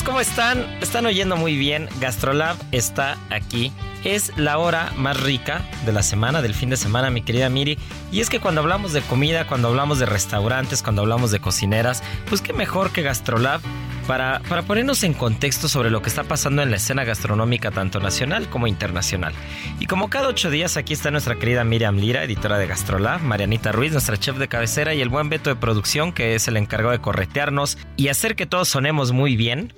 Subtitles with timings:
[0.00, 0.64] ¿cómo están?
[0.80, 1.86] Están oyendo muy bien.
[2.00, 3.70] Gastrolab está aquí.
[4.04, 7.76] Es la hora más rica de la semana, del fin de semana, mi querida Miri.
[8.10, 12.02] Y es que cuando hablamos de comida, cuando hablamos de restaurantes, cuando hablamos de cocineras,
[12.26, 13.60] pues qué mejor que Gastrolab
[14.06, 18.00] para, para ponernos en contexto sobre lo que está pasando en la escena gastronómica tanto
[18.00, 19.32] nacional como internacional.
[19.80, 23.72] Y como cada ocho días, aquí está nuestra querida Miriam Lira, editora de Gastrolab, Marianita
[23.72, 26.92] Ruiz, nuestra chef de cabecera, y el buen Beto de producción, que es el encargado
[26.92, 29.72] de corretearnos y hacer que todos sonemos muy bien.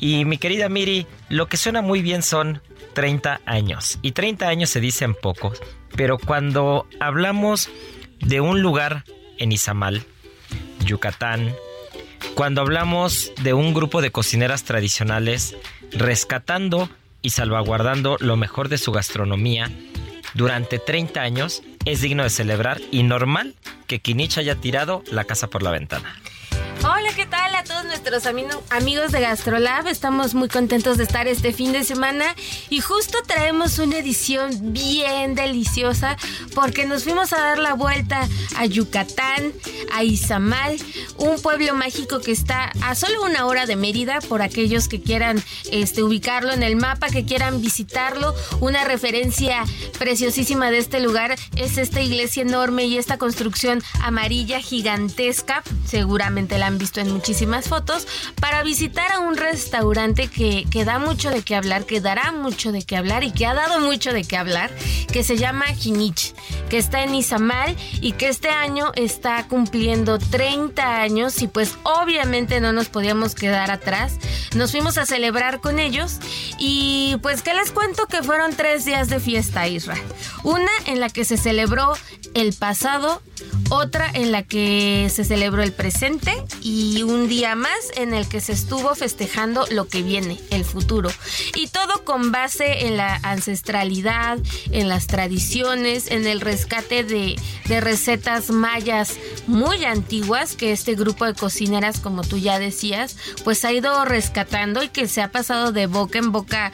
[0.00, 2.62] Y mi querida Miri, lo que suena muy bien son
[2.94, 3.98] 30 años.
[4.02, 5.60] Y 30 años se dicen pocos,
[5.96, 7.68] pero cuando hablamos
[8.20, 9.04] de un lugar
[9.38, 10.04] en Izamal,
[10.84, 11.54] Yucatán,
[12.38, 15.56] cuando hablamos de un grupo de cocineras tradicionales
[15.90, 16.88] rescatando
[17.20, 19.72] y salvaguardando lo mejor de su gastronomía
[20.34, 23.56] durante 30 años, es digno de celebrar y normal
[23.88, 26.14] que Kinich haya tirado la casa por la ventana.
[26.84, 28.24] Hola, ¿qué tal a todos nuestros
[28.70, 29.88] amigos de GastroLab?
[29.88, 32.36] Estamos muy contentos de estar este fin de semana
[32.70, 36.16] y justo traemos una edición bien deliciosa
[36.54, 39.52] porque nos fuimos a dar la vuelta a Yucatán,
[39.92, 40.78] a Izamal,
[41.16, 45.42] un pueblo mágico que está a solo una hora de Mérida por aquellos que quieran
[45.72, 48.34] este, ubicarlo en el mapa, que quieran visitarlo.
[48.60, 49.64] Una referencia
[49.98, 55.64] preciosísima de este lugar es esta iglesia enorme y esta construcción amarilla gigantesca.
[55.84, 58.06] Seguramente la han visto en muchísimas fotos.
[58.40, 62.72] Para visitar a un restaurante que, que da mucho de qué hablar, que dará mucho
[62.72, 64.70] de qué hablar y que ha dado mucho de qué hablar,
[65.12, 66.34] que se llama Jinich,
[66.68, 72.60] que está en Izamal y que este año está cumpliendo 30 años y pues obviamente
[72.60, 74.18] no nos podíamos quedar atrás.
[74.54, 76.18] Nos fuimos a celebrar con ellos
[76.58, 80.02] y pues que les cuento que fueron tres días de fiesta Israel.
[80.44, 81.94] Una en la que se celebró
[82.34, 83.22] el pasado,
[83.70, 86.32] otra en la que se celebró el presente
[86.62, 91.10] y un día más en el que se estuvo festejando lo que viene, el futuro.
[91.54, 94.38] Y todo con base en la ancestralidad,
[94.70, 97.36] en las tradiciones, en el rescate de,
[97.66, 99.16] de recetas mayas
[99.46, 104.82] muy antiguas que este grupo de cocineras, como tú ya decías, pues ha ido rescatando
[104.82, 106.72] y que se ha pasado de boca en boca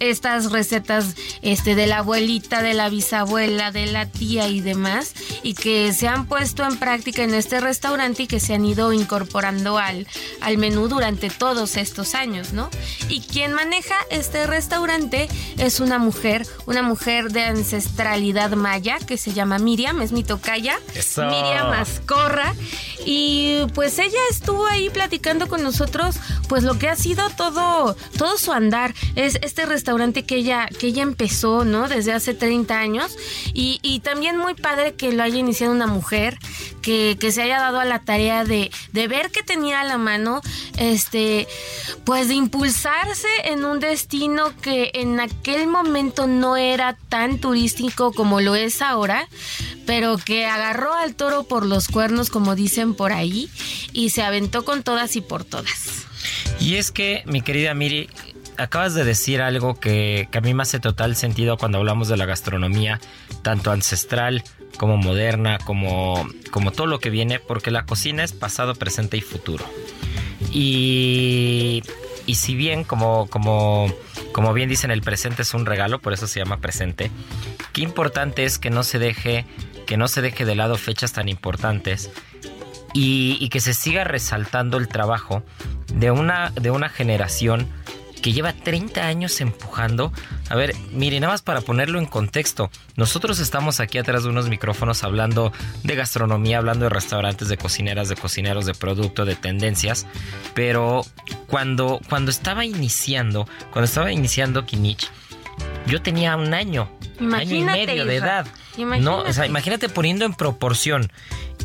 [0.00, 5.54] estas recetas este de la abuelita, de la bisabuela, de la tía y demás y
[5.54, 9.78] que se han puesto en práctica en este restaurante y que se han ido incorporando
[9.78, 10.06] al,
[10.40, 12.70] al menú durante todos estos años, ¿no?
[13.08, 19.32] Y quien maneja este restaurante es una mujer, una mujer de ancestralidad maya que se
[19.32, 21.24] llama Miriam, es mi tocaya, Eso.
[21.24, 22.54] Miriam Ascorra
[23.04, 26.16] y pues ella estuvo ahí platicando con nosotros
[26.48, 29.85] pues lo que ha sido todo todo su andar es este restaurante
[30.26, 33.16] que ella que ella empezó no desde hace 30 años.
[33.54, 36.38] Y, y también muy padre que lo haya iniciado una mujer
[36.82, 39.98] que, que se haya dado a la tarea de, de ver que tenía a la
[39.98, 40.40] mano
[40.78, 41.46] este
[42.04, 48.40] pues de impulsarse en un destino que en aquel momento no era tan turístico como
[48.40, 49.28] lo es ahora
[49.86, 53.48] pero que agarró al toro por los cuernos como dicen por ahí
[53.92, 56.06] y se aventó con todas y por todas.
[56.60, 58.08] Y es que, mi querida Miri,
[58.58, 62.16] acabas de decir algo que, que a mí me hace total sentido cuando hablamos de
[62.16, 63.00] la gastronomía,
[63.42, 64.42] tanto ancestral
[64.78, 69.20] como moderna, como, como todo lo que viene, porque la cocina es pasado, presente y
[69.20, 69.64] futuro.
[70.52, 71.82] Y
[72.26, 73.92] y si bien, como, como,
[74.32, 77.10] como bien dicen, el presente es un regalo, por eso se llama presente,
[77.72, 79.46] qué importante es que no se deje,
[79.86, 82.10] que no se deje de lado fechas tan importantes
[82.92, 85.44] y, que se siga resaltando el trabajo
[85.94, 87.68] de una, de una generación
[88.26, 90.12] que lleva 30 años empujando.
[90.48, 94.48] A ver, mire, nada más para ponerlo en contexto, nosotros estamos aquí atrás de unos
[94.48, 95.52] micrófonos hablando
[95.84, 100.08] de gastronomía, hablando de restaurantes, de cocineras, de cocineros, de producto, de tendencias,
[100.54, 101.02] pero
[101.46, 105.08] cuando, cuando estaba iniciando, cuando estaba iniciando Kinich,
[105.86, 106.88] yo tenía un año,
[107.20, 108.46] año y medio de edad.
[109.00, 111.10] No, o sea, imagínate poniendo en proporción.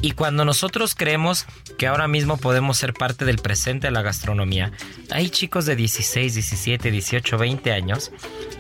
[0.04, 1.46] Y cuando nosotros creemos
[1.78, 4.72] que ahora mismo podemos ser parte del presente de la gastronomía,
[5.12, 8.12] hay chicos de 16, 17, 18, 20 años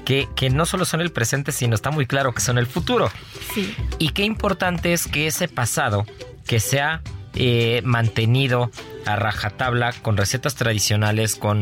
[0.05, 3.09] que, que no solo son el presente, sino está muy claro que son el futuro.
[3.55, 3.73] Sí.
[3.97, 6.05] Y qué importante es que ese pasado
[6.45, 7.01] que se ha
[7.33, 8.69] eh, mantenido
[9.05, 11.61] a rajatabla con recetas tradicionales, con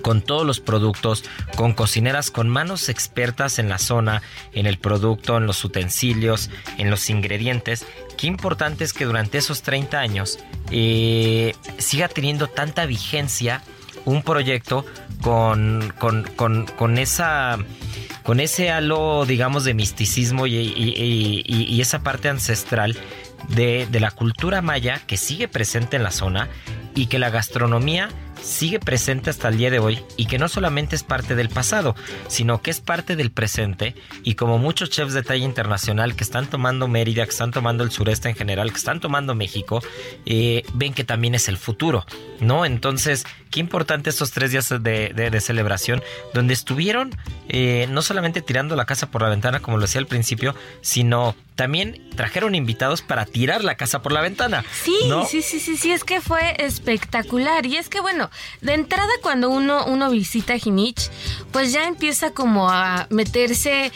[0.00, 1.24] con todos los productos,
[1.56, 4.22] con cocineras con manos expertas en la zona,
[4.52, 7.86] en el producto, en los utensilios, en los ingredientes.
[8.16, 10.38] Qué importante es que durante esos 30 años
[10.70, 13.62] eh, siga teniendo tanta vigencia
[14.04, 14.84] un proyecto
[15.20, 17.58] con, con, con, con esa
[18.22, 22.96] con ese halo, digamos, de misticismo y, y, y, y esa parte ancestral
[23.48, 26.48] de, de, la cultura maya que sigue presente en la zona
[26.94, 28.10] y que la gastronomía
[28.42, 31.94] sigue presente hasta el día de hoy y que no solamente es parte del pasado,
[32.28, 36.48] sino que es parte del presente y como muchos chefs de talla internacional que están
[36.48, 39.82] tomando Mérida, que están tomando el sureste en general, que están tomando México,
[40.26, 42.04] eh, ven que también es el futuro,
[42.40, 42.64] ¿no?
[42.64, 46.02] Entonces, qué importante estos tres días de, de, de celebración,
[46.34, 47.10] donde estuvieron
[47.48, 51.36] eh, no solamente tirando la casa por la ventana, como lo decía al principio, sino
[51.54, 54.64] también trajeron invitados para tirar la casa por la ventana.
[54.72, 55.26] Sí, ¿no?
[55.26, 57.66] sí, sí, sí, sí, es que fue espectacular.
[57.66, 58.30] Y es que, bueno,
[58.60, 61.10] de entrada cuando uno, uno visita Jinich,
[61.52, 63.92] pues ya empieza como a meterse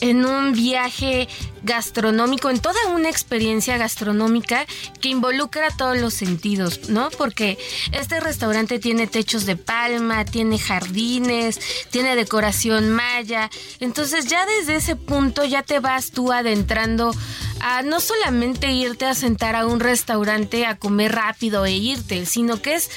[0.00, 1.28] en un viaje
[1.62, 4.66] gastronómico, en toda una experiencia gastronómica
[5.00, 7.10] que involucra todos los sentidos, ¿no?
[7.10, 7.58] Porque
[7.92, 11.60] este restaurante tiene techos de palma, tiene jardines,
[11.90, 17.12] tiene decoración maya, entonces ya desde ese punto ya te vas tú adentrando
[17.60, 22.60] a no solamente irte a sentar a un restaurante a comer rápido e irte, sino
[22.60, 22.90] que es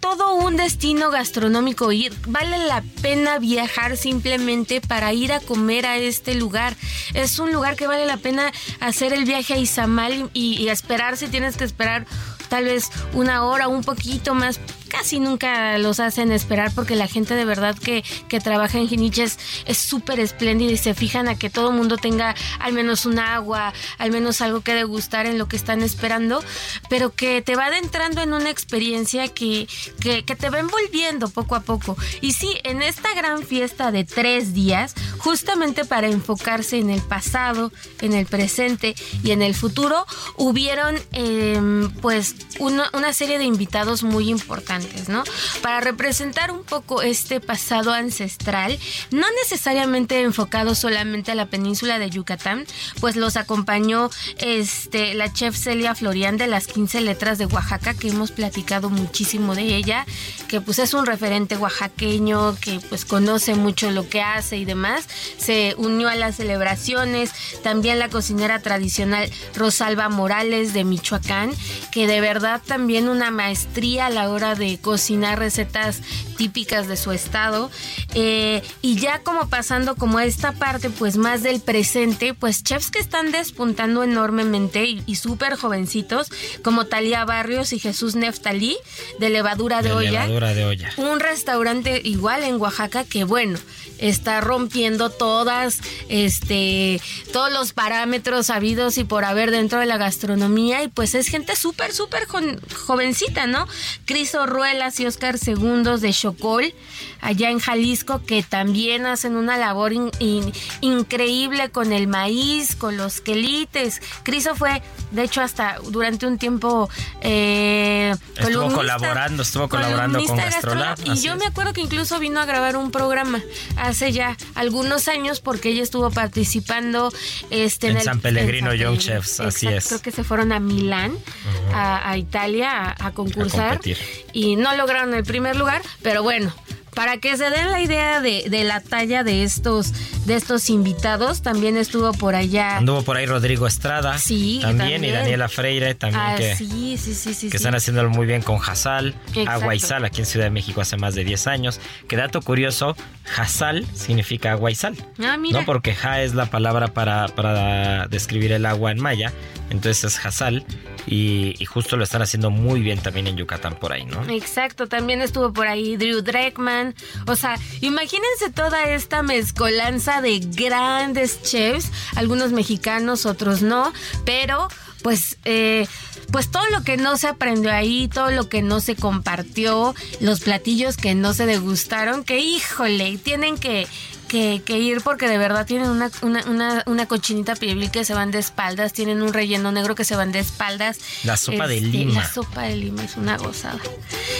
[0.00, 2.12] todo un destino gastronómico ir.
[2.26, 6.76] Vale la pena viajar simplemente para ir a comer a este lugar.
[7.14, 11.16] Es un lugar que vale la pena hacer el viaje a Izamal y, y esperar
[11.16, 12.06] si tienes que esperar
[12.48, 14.60] tal vez una hora, un poquito más.
[14.92, 19.38] Casi nunca los hacen esperar porque la gente de verdad que, que trabaja en Giniches
[19.64, 23.18] es súper espléndida y se fijan a que todo el mundo tenga al menos un
[23.18, 26.44] agua, al menos algo que degustar en lo que están esperando,
[26.90, 29.66] pero que te va adentrando en una experiencia que,
[30.00, 31.96] que, te va envolviendo poco a poco.
[32.20, 37.72] Y sí, en esta gran fiesta de tres días, justamente para enfocarse en el pasado,
[38.00, 38.94] en el presente
[39.24, 40.04] y en el futuro,
[40.36, 45.24] hubieron eh, pues una, serie de invitados muy importantes, ¿no?
[45.62, 48.78] Para representar un poco este pasado ancestral,
[49.10, 52.66] no necesariamente enfocado solamente a la península de Yucatán,
[53.00, 58.08] pues los acompañó este, la chef Celia Florian de las 15 letras de Oaxaca, que
[58.08, 60.06] hemos platicado muchísimo de ella,
[60.48, 65.08] que pues es un referente oaxaqueño, que pues conoce mucho lo que hace y demás,
[65.38, 67.30] se unió a las celebraciones,
[67.62, 71.52] también la cocinera tradicional Rosalba Morales de Michoacán,
[71.90, 76.00] que de verdad también una maestría a la hora de cocinar recetas
[76.36, 77.70] típicas de su estado.
[78.14, 82.90] Eh, y ya como pasando como a esta parte pues más del presente, pues chefs
[82.90, 86.28] que están despuntando enormemente y, y súper jovencitos,
[86.62, 88.76] como Talía Barrios y Jesús Neftalí,
[89.18, 90.26] de Levadura de, de olla.
[90.26, 90.92] Levadura de olla.
[90.96, 93.58] Un restaurante igual en Oaxaca que bueno,
[93.98, 97.00] está rompiendo todas, este,
[97.32, 101.56] todos los parámetros habidos y por haber dentro de la gastronomía y pues es gente
[101.56, 102.40] súper, súper jo
[102.86, 103.66] jovencita, ¿no?
[104.04, 106.72] Cris Orruelas y Oscar Segundos de Chocol,
[107.20, 112.96] allá en Jalisco, que también hacen una labor in, in, increíble con el maíz, con
[112.96, 114.00] los quelites.
[114.22, 116.88] Criso fue, de hecho, hasta durante un tiempo
[117.22, 120.98] eh, estuvo colaborando, estuvo colaborando con Gastrolab.
[121.06, 121.38] Y yo es.
[121.40, 123.42] me acuerdo que incluso vino a grabar un programa
[123.76, 127.12] hace ya algunos años porque ella estuvo participando
[127.50, 129.88] este, en, en el, San Pellegrino Young Chefs, así exacto, es.
[129.88, 131.74] Creo que se fueron a Milán, uh -huh.
[131.74, 133.80] a, a, Italia, a, a concursar.
[133.84, 136.52] A y no lograron el primer lugar, pero bueno,
[136.94, 139.92] para que se den la idea de, de, la talla de estos,
[140.26, 142.76] de estos invitados, también estuvo por allá.
[142.76, 144.18] Anduvo por ahí Rodrigo Estrada.
[144.18, 145.02] Sí, también.
[145.04, 146.22] Y Daniela Freire también.
[146.22, 149.50] Ah, que, sí, sí, sí, sí, Que están haciéndolo muy bien con Hazal, Exacto.
[149.50, 151.80] Aguaizal, aquí en Ciudad de México hace más de 10 años.
[152.08, 152.94] Que dato curioso,
[153.36, 154.96] Hazal significa aguaizal.
[155.24, 155.60] Ah, mira.
[155.60, 159.32] No porque ja es la palabra para, para describir el agua en maya.
[159.70, 160.64] Entonces es Hazal.
[161.06, 164.22] Y, y, justo lo están haciendo muy bien también en Yucatán por ahí, ¿no?
[164.30, 166.81] Exacto, también estuvo por ahí Drew Dreckman.
[167.26, 173.92] O sea, imagínense toda esta mezcolanza de grandes chefs, algunos mexicanos, otros no,
[174.24, 174.68] pero
[175.02, 175.86] pues eh,
[176.30, 180.40] pues todo lo que no se aprendió ahí, todo lo que no se compartió, los
[180.40, 183.86] platillos que no se degustaron, que híjole, tienen que
[184.32, 188.14] que, que, ir porque de verdad tienen una, una, una, una, cochinita pibil que se
[188.14, 190.98] van de espaldas, tienen un relleno negro que se van de espaldas.
[191.24, 192.22] La sopa este, de lima.
[192.22, 193.78] La sopa de lima es una gozada.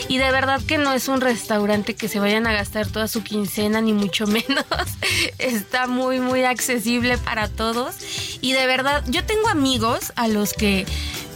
[0.09, 3.23] Y de verdad que no es un restaurante que se vayan a gastar toda su
[3.23, 4.65] quincena, ni mucho menos.
[5.37, 7.97] Está muy, muy accesible para todos.
[8.41, 10.87] Y de verdad, yo tengo amigos a los que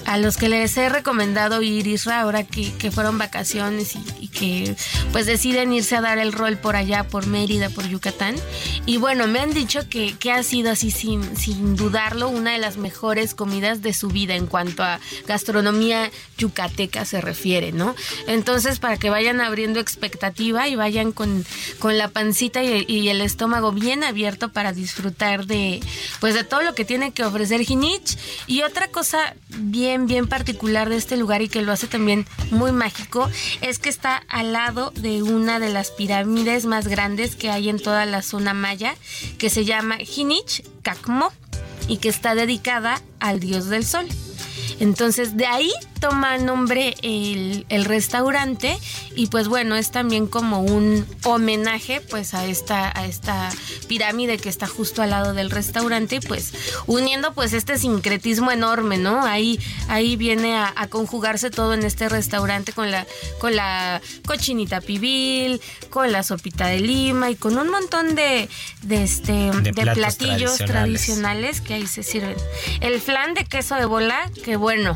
[0.07, 4.77] a los que les he recomendado ir Isra ahora que, que fueron vacaciones y, que
[5.13, 8.37] pues deciden irse a dar el rol por allá, por Mérida, por Yucatán.
[8.85, 12.59] Y bueno, me han dicho que, que ha sido así sin, sin dudarlo una de
[12.59, 17.95] las mejores comidas de su vida en cuanto a gastronomía yucateca se refiere, ¿no?
[18.27, 21.45] Entonces para que vayan abriendo expectativa y vayan con,
[21.79, 25.81] con la pancita y, y, el estómago bien abierto para disfrutar de
[26.21, 28.19] pues de todo lo que tiene que ofrecer Jinich.
[28.47, 32.73] Y otra cosa bien bien particular de este lugar y que lo hace también muy
[32.73, 33.31] mágico
[33.63, 37.79] es que está al lado de una de las pirámides más grandes que hay en
[37.79, 38.95] toda la zona maya
[39.39, 41.33] que se llama Jinich Cacmo
[41.89, 44.07] y que está dedicada al dios del sol.
[44.81, 48.77] Entonces de ahí toma nombre el, el, restaurante
[49.15, 53.51] y pues bueno es también como un homenaje pues a esta a esta
[53.89, 56.53] pirámide que está justo al lado del restaurante pues
[56.87, 62.09] uniendo pues este sincretismo enorme no ahí ahí viene a, a conjugarse todo en este
[62.09, 63.07] restaurante con la
[63.39, 65.61] con la cochinita pibil
[65.91, 68.49] con la sopita de lima y con un montón de
[68.83, 70.67] de este de, de platillos tradicionales.
[70.67, 72.37] tradicionales que ahí se sirven
[72.81, 74.95] el flan de queso de bola que bueno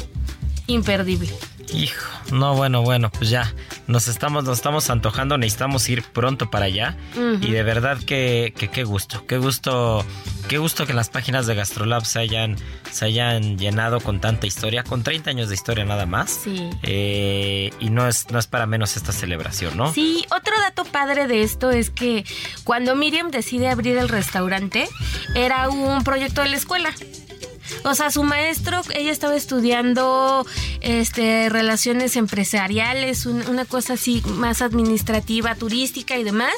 [0.71, 1.31] imperdible.
[1.73, 3.53] Hijo, no, bueno, bueno, pues ya
[3.87, 6.97] nos estamos, nos estamos antojando, necesitamos ir pronto para allá.
[7.15, 7.49] Uh -huh.
[7.49, 10.05] Y de verdad que, que qué gusto, qué gusto,
[10.49, 12.57] qué gusto que las páginas de Gastrolab se hayan,
[12.91, 16.41] se hayan llenado con tanta historia, con 30 años de historia nada más.
[16.45, 16.71] Sí.
[16.83, 19.93] Eh, y no es, no es para menos esta celebración, ¿no?
[19.93, 22.25] Sí, otro dato padre de esto es que
[22.65, 24.89] cuando Miriam decide abrir el restaurante,
[25.35, 26.93] era un proyecto de la escuela.
[27.85, 30.47] O sea, su maestro, ella estaba estudiando
[30.81, 36.55] este, relaciones empresariales, un, una cosa así más administrativa, turística y demás.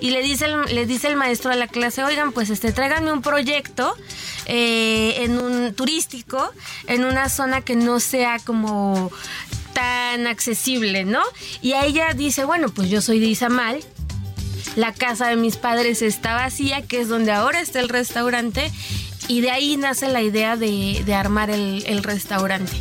[0.00, 3.12] Y le dice el, le dice el maestro a la clase, oigan, pues este, tráiganme
[3.12, 3.94] un proyecto
[4.46, 6.52] eh, en un turístico,
[6.86, 9.10] en una zona que no sea como
[9.72, 11.20] tan accesible, ¿no?
[11.60, 13.84] Y a ella dice, bueno, pues yo soy de Izamal,
[14.74, 18.70] la casa de mis padres está vacía, que es donde ahora está el restaurante,
[19.28, 22.72] y de ahí nace la idea de, de armar el, el, restaurante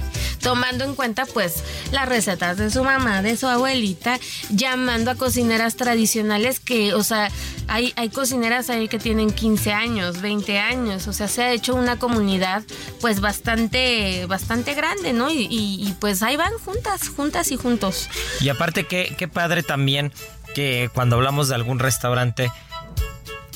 [0.41, 4.19] tomando en cuenta pues las recetas de su mamá, de su abuelita,
[4.51, 7.31] llamando a cocineras tradicionales que, o sea,
[7.67, 11.73] hay, hay cocineras ahí que tienen 15 años, 20 años, o sea, se ha hecho
[11.73, 12.63] una comunidad
[13.01, 15.31] pues bastante, bastante grande, ¿no?
[15.31, 18.07] Y, y, pues ahí van juntas, juntas y juntos.
[18.39, 20.11] Y aparte, qué, qué padre también
[20.53, 22.51] que cuando hablamos de algún restaurante,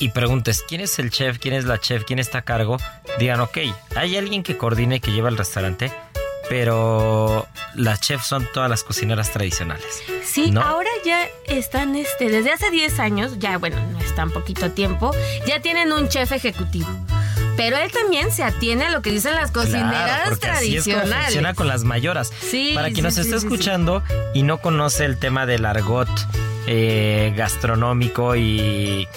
[0.00, 2.78] y preguntes quién es el chef, quién es la chef, quién está a cargo,
[3.18, 3.58] digan, ok,
[3.94, 5.92] hay alguien que coordine y que lleva el restaurante,
[6.48, 10.02] pero las chefs son todas las cocineras tradicionales.
[10.24, 10.62] Sí, ¿no?
[10.62, 15.14] ahora ya están, este, desde hace 10 años, ya bueno, no es tan poquito tiempo,
[15.46, 16.88] ya tienen un chef ejecutivo.
[17.56, 21.12] Pero él también se atiene a lo que dicen las cocineras claro, tradicionales.
[21.12, 22.32] Así es funciona con las mayoras.
[22.40, 24.02] Sí, Para quien sí, nos sí, esté sí, escuchando
[24.32, 26.08] y no conoce el tema del argot
[26.66, 29.08] eh, gastronómico y,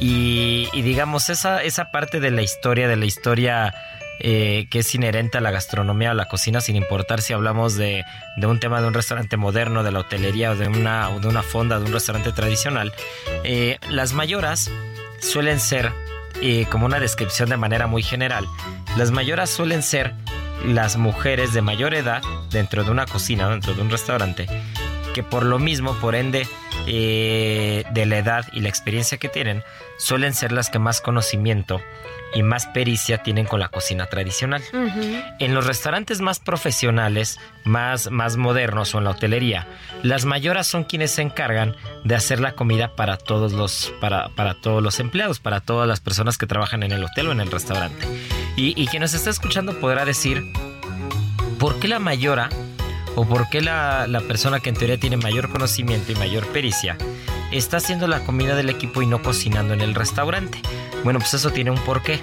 [0.00, 3.74] y, digamos esa, esa parte de la historia, de la historia
[4.20, 8.04] eh, que es inherente a la gastronomía o la cocina, sin importar si hablamos de,
[8.36, 11.28] de, un tema de un restaurante moderno, de la hotelería o de una, o de
[11.28, 12.92] una fonda, de un restaurante tradicional,
[13.44, 14.70] eh, las mayoras
[15.20, 15.92] suelen ser,
[16.42, 18.46] eh, como una descripción de manera muy general,
[18.96, 20.14] las mayoras suelen ser
[20.64, 24.46] las mujeres de mayor edad dentro de una cocina, dentro de un restaurante,
[25.14, 26.46] que por lo mismo, por ende,
[26.86, 29.62] eh, de la edad y la experiencia que tienen
[29.98, 31.80] suelen ser las que más conocimiento
[32.34, 34.62] y más pericia tienen con la cocina tradicional.
[35.38, 39.66] En los restaurantes más profesionales, más, más modernos o en la hotelería,
[40.02, 44.54] las mayoras son quienes se encargan de hacer la comida para todos los, para, para
[44.54, 47.50] todos los empleados, para todas las personas que trabajan en el hotel o en el
[47.50, 48.06] restaurante.
[48.56, 50.42] Y, y quien nos está escuchando podrá decir,
[51.58, 52.50] ¿por qué la mayora
[53.16, 56.96] o por qué la, la persona que en teoría tiene mayor conocimiento y mayor pericia
[57.50, 60.60] está haciendo la comida del equipo y no cocinando en el restaurante?
[61.04, 62.20] Bueno, pues eso tiene un porqué.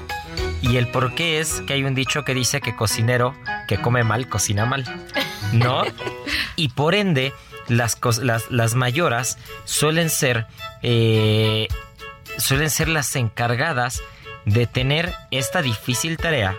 [0.61, 3.35] Y el porqué es que hay un dicho que dice que cocinero
[3.67, 4.83] que come mal, cocina mal.
[5.51, 5.83] ¿No?
[6.55, 7.33] y por ende,
[7.67, 10.47] las, las, las mayoras suelen ser,
[10.81, 11.67] eh,
[12.37, 14.01] suelen ser las encargadas
[14.45, 16.55] de tener esta difícil tarea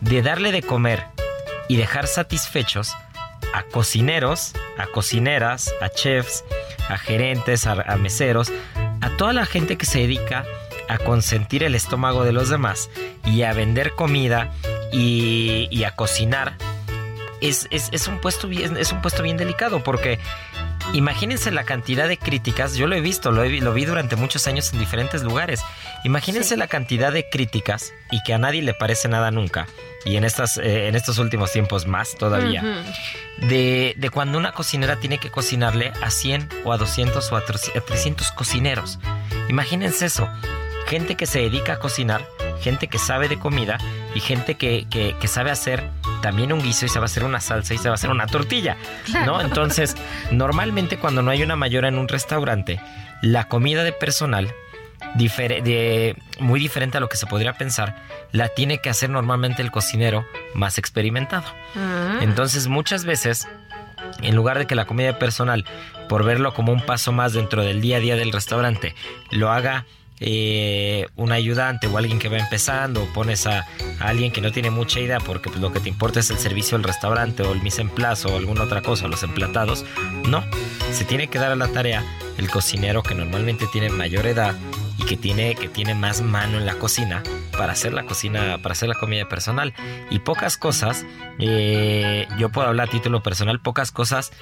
[0.00, 1.04] de darle de comer
[1.68, 2.94] y dejar satisfechos
[3.52, 6.44] a cocineros, a cocineras, a chefs,
[6.88, 8.52] a gerentes, a, meseros,
[9.00, 10.44] a toda la gente que se dedica
[10.88, 12.90] a consentir el estómago de los demás
[13.24, 14.52] y a vender comida
[14.92, 16.56] y, y a cocinar,
[17.40, 20.18] es, es, es, un puesto bien, es un puesto bien delicado porque
[20.92, 24.46] imagínense la cantidad de críticas, yo lo he visto, lo, he, lo vi durante muchos
[24.46, 25.62] años en diferentes lugares,
[26.04, 26.56] imagínense sí.
[26.56, 29.66] la cantidad de críticas y que a nadie le parece nada nunca.
[30.04, 32.62] Y en, estas, eh, en estos últimos tiempos más todavía.
[32.62, 33.48] Uh -huh.
[33.48, 37.44] de, de, cuando una cocinera tiene que cocinarle a 100 o a 200 o a
[37.44, 38.98] 300 cocineros.
[39.48, 40.28] Imagínense eso
[40.90, 42.26] gente que se dedica a cocinar,
[42.60, 43.78] gente que sabe de comida
[44.12, 45.88] y gente que, que, que, sabe hacer
[46.20, 48.76] también un guiso y sabe hacer una salsa y sabe hacer una tortilla,
[49.24, 49.40] ¿no?
[49.40, 49.96] Entonces,
[50.32, 52.80] normalmente cuando no hay una mayora en un restaurante,
[53.22, 54.52] la comida de personal,
[55.16, 57.96] difer de, muy diferente a lo que se podría pensar,
[58.32, 60.24] la tiene que hacer normalmente el cocinero
[60.54, 61.44] más experimentado.
[61.74, 62.22] -huh.
[62.22, 63.48] Entonces, muchas veces
[64.22, 65.64] en lugar de que la comida personal,
[66.08, 68.94] por verlo como un paso más dentro del día a día del restaurante,
[69.30, 69.86] lo haga
[70.20, 73.66] eh, un ayudante o alguien que va empezando, o pones a,
[73.98, 76.76] alguien que no tiene mucha idea porque pues, lo que te importa es el servicio
[76.76, 79.84] del restaurante o el mise en place o alguna otra cosa, los emplatados,
[80.28, 80.44] no,
[80.92, 82.04] se tiene que dar a la tarea
[82.36, 84.54] el cocinero que normalmente tiene mayor edad
[84.98, 87.22] y que tiene, que tiene más mano en la cocina
[87.56, 89.74] para hacer la cocina, para hacer la comida personal.
[90.10, 91.04] Y pocas cosas,
[91.38, 94.32] eh, yo puedo hablar a título personal, pocas cosas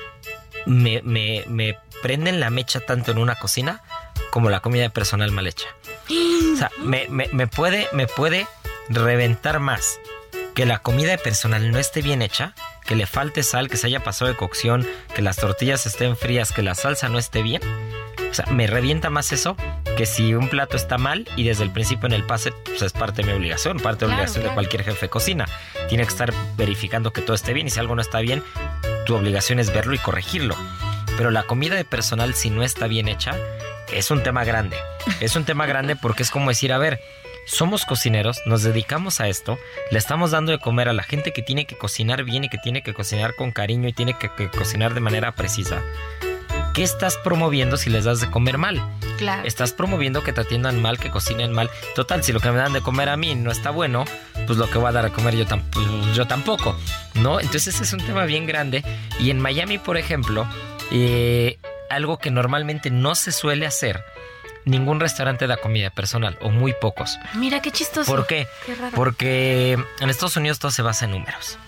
[0.66, 3.82] me, me, me prenden la mecha tanto en una cocina
[4.30, 5.66] como la comida personal mal hecha.
[6.10, 8.46] O sea, me, me, me, puede, me puede
[8.88, 10.00] reventar más
[10.54, 12.52] que la comida personal no esté bien hecha,
[12.84, 16.50] que le falte sal, que se haya pasado de cocción, que las tortillas estén frías,
[16.50, 17.62] que la salsa no esté bien.
[18.28, 19.56] O sea, me revienta más eso
[19.96, 22.92] que si un plato está mal y desde el principio en el pase pues es
[22.92, 24.48] parte de mi obligación, parte de la claro, obligación claro.
[24.48, 25.46] de cualquier jefe de cocina.
[25.88, 28.42] Tiene que estar verificando que todo esté bien y si algo no está bien,
[29.06, 30.56] tu obligación es verlo y corregirlo.
[31.18, 33.36] Pero la comida de personal si no está bien hecha,
[33.92, 34.76] es un tema grande.
[35.20, 37.00] Es un tema grande porque es como decir, a ver,
[37.44, 39.58] somos cocineros, nos dedicamos a esto,
[39.90, 42.58] le estamos dando de comer a la gente que tiene que cocinar bien y que
[42.58, 45.82] tiene que cocinar con cariño y tiene que, que cocinar de manera precisa.
[46.72, 48.80] ¿Qué estás promoviendo si les das de comer mal?
[49.16, 49.42] Claro.
[49.44, 51.68] Estás promoviendo que te atiendan mal, que cocinen mal.
[51.96, 54.04] Total, si lo que me dan de comer a mí no está bueno,
[54.46, 56.78] pues lo que voy a dar a comer yo, tam pues yo tampoco,
[57.14, 57.40] ¿no?
[57.40, 58.84] Entonces es un tema bien grande.
[59.18, 60.46] Y en Miami, por ejemplo,
[60.90, 61.58] eh,
[61.90, 64.02] algo que normalmente no se suele hacer.
[64.64, 67.18] Ningún restaurante da comida personal, o muy pocos.
[67.34, 68.10] Mira qué chistoso.
[68.10, 68.46] ¿Por qué?
[68.66, 71.58] qué Porque en Estados Unidos todo se basa en números.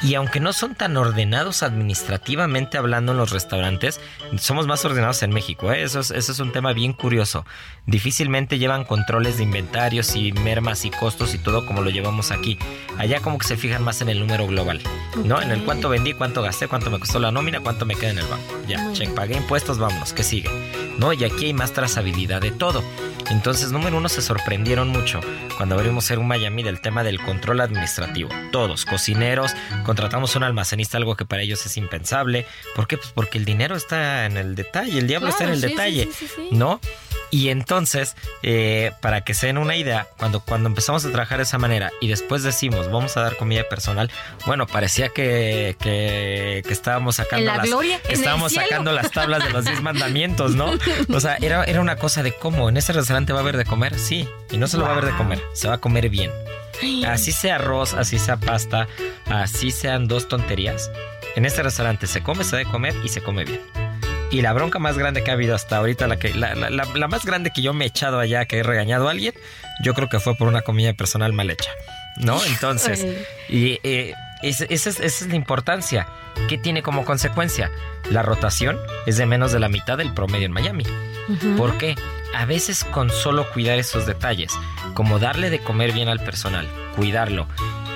[0.00, 4.00] Y aunque no son tan ordenados administrativamente hablando en los restaurantes,
[4.38, 5.72] somos más ordenados en México.
[5.72, 5.82] ¿eh?
[5.82, 7.44] Eso, es, eso es un tema bien curioso.
[7.88, 12.58] Difícilmente llevan controles de inventarios y mermas y costos y todo como lo llevamos aquí.
[12.98, 14.82] Allá como que se fijan más en el número global,
[15.24, 15.36] ¿no?
[15.36, 15.46] Okay.
[15.46, 18.18] En el cuánto vendí, cuánto gasté, cuánto me costó la nómina, cuánto me queda en
[18.18, 18.60] el banco.
[18.68, 20.50] Ya, check, pagué impuestos, vámonos, ¿qué sigue?
[20.98, 21.14] ¿No?
[21.14, 22.84] Y aquí hay más trazabilidad de todo.
[23.30, 25.20] Entonces, número uno, se sorprendieron mucho
[25.56, 28.28] cuando abrimos ser un Miami del tema del control administrativo.
[28.52, 29.52] Todos, cocineros,
[29.86, 32.44] contratamos un almacenista, algo que para ellos es impensable.
[32.74, 32.98] ¿Por qué?
[32.98, 35.66] Pues porque el dinero está en el detalle, el diablo claro, está en el sí,
[35.68, 36.80] detalle, sí, sí, ¿no?
[37.30, 41.44] Y entonces, eh, para que se den una idea, cuando, cuando empezamos a trabajar de
[41.44, 44.10] esa manera y después decimos, vamos a dar comida personal,
[44.46, 49.44] bueno, parecía que, que, que estábamos sacando la las, gloria, que estábamos sacando las tablas
[49.44, 50.72] de los 10 mandamientos, ¿no?
[51.12, 53.64] O sea, era, era una cosa de cómo, en ese restaurante va a haber de
[53.64, 54.88] comer, sí, y no se lo wow.
[54.88, 56.30] va a haber de comer, se va a comer bien.
[57.06, 58.86] Así sea arroz, así sea pasta,
[59.26, 60.90] así sean dos tonterías.
[61.34, 63.87] En este restaurante se come, se debe comer y se come bien.
[64.30, 67.08] Y la bronca más grande que ha habido hasta ahorita, la, que, la, la, la,
[67.08, 69.32] más grande que yo me he echado allá, que he regañado a alguien,
[69.82, 71.70] yo creo que fue por una comida personal mal hecha.
[72.16, 72.44] ¿No?
[72.44, 73.06] Entonces,
[73.48, 76.06] y eh, esa es la importancia.
[76.48, 77.70] ¿Qué tiene como consecuencia?
[78.10, 80.84] La rotación es de menos de la mitad del promedio en Miami.
[81.56, 81.94] ¿Por qué?
[82.34, 84.52] A veces con solo cuidar esos detalles,
[84.94, 87.46] como darle de comer bien al personal, cuidarlo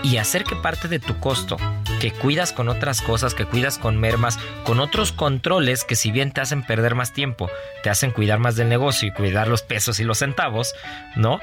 [0.02, 1.56] y hacer que parte de tu costo,
[2.00, 6.32] que cuidas con otras cosas, que cuidas con mermas, con otros controles que si bien
[6.32, 7.50] te hacen perder más tiempo,
[7.82, 10.74] te hacen cuidar más del negocio y cuidar los pesos y los centavos,
[11.16, 11.40] ¿no?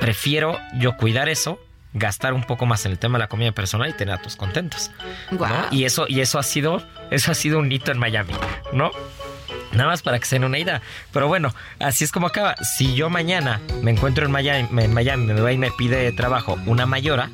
[0.00, 1.60] Prefiero yo cuidar eso
[1.92, 4.36] gastar un poco más en el tema de la comida personal y tener a tus
[4.36, 4.90] contentos.
[5.70, 8.34] Y eso, y eso ha sido, eso ha sido un hito en Miami,
[8.72, 8.90] ¿no?
[9.76, 10.82] Nada más para que se den una idea.
[11.12, 12.56] Pero bueno, así es como acaba.
[12.76, 16.58] Si yo mañana me encuentro en Miami, en Miami me va y me pide trabajo
[16.66, 17.30] una mayora,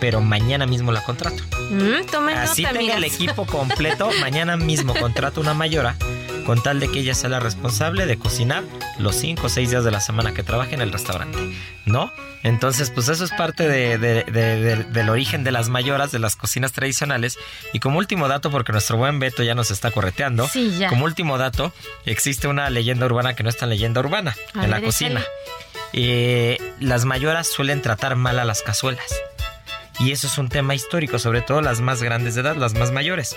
[0.00, 1.42] pero mañana mismo la contrato.
[1.70, 5.96] Mm, así tenga el equipo completo, mañana mismo contrato una mayora
[6.44, 8.64] con tal de que ella sea la responsable de cocinar
[9.00, 11.38] los 5 o 6 días de la semana que trabaje en el restaurante,
[11.86, 12.12] ¿no?
[12.42, 17.38] Entonces, pues eso es parte del origen de las mayoras, de las cocinas tradicionales.
[17.72, 20.48] Y como último dato, porque nuestro buen Beto ya nos está correteando,
[20.88, 21.72] como último dato,
[22.06, 25.22] existe una leyenda urbana que no es tan leyenda urbana en la cocina.
[25.92, 29.14] Eh, las mayoras suelen tratar mal a las cazuelas.
[29.98, 32.90] Y eso es un tema histórico, sobre todo las más grandes de edad, las más
[32.90, 33.36] mayores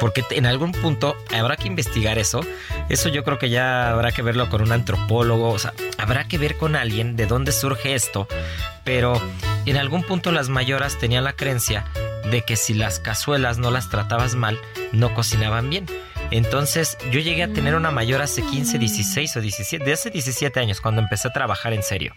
[0.00, 2.40] porque en algún punto habrá que investigar eso.
[2.88, 6.38] Eso yo creo que ya habrá que verlo con un antropólogo, o sea, habrá que
[6.38, 8.28] ver con alguien de dónde surge esto,
[8.84, 9.20] pero
[9.66, 11.84] en algún punto las mayoras tenían la creencia
[12.30, 14.58] de que si las cazuelas no las tratabas mal,
[14.92, 15.86] no cocinaban bien.
[16.30, 20.58] Entonces yo llegué a tener una mayor hace 15, 16 o 17, de hace 17
[20.58, 22.14] años cuando empecé a trabajar en serio.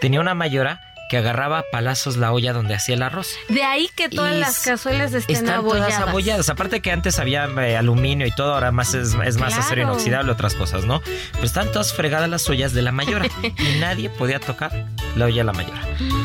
[0.00, 3.34] Tenía una mayora que agarraba a palazos la olla donde hacía el arroz.
[3.48, 5.94] De ahí que todas las cazuelas estén están abolladas.
[5.94, 6.48] Todas abolladas.
[6.48, 10.54] Aparte que antes había eh, aluminio y todo, ahora más es, más acero inoxidable, otras
[10.54, 11.00] cosas, ¿no?
[11.32, 15.38] Pues están todas fregadas las ollas de la mayora y nadie podía tocar la olla
[15.38, 15.80] de la mayora,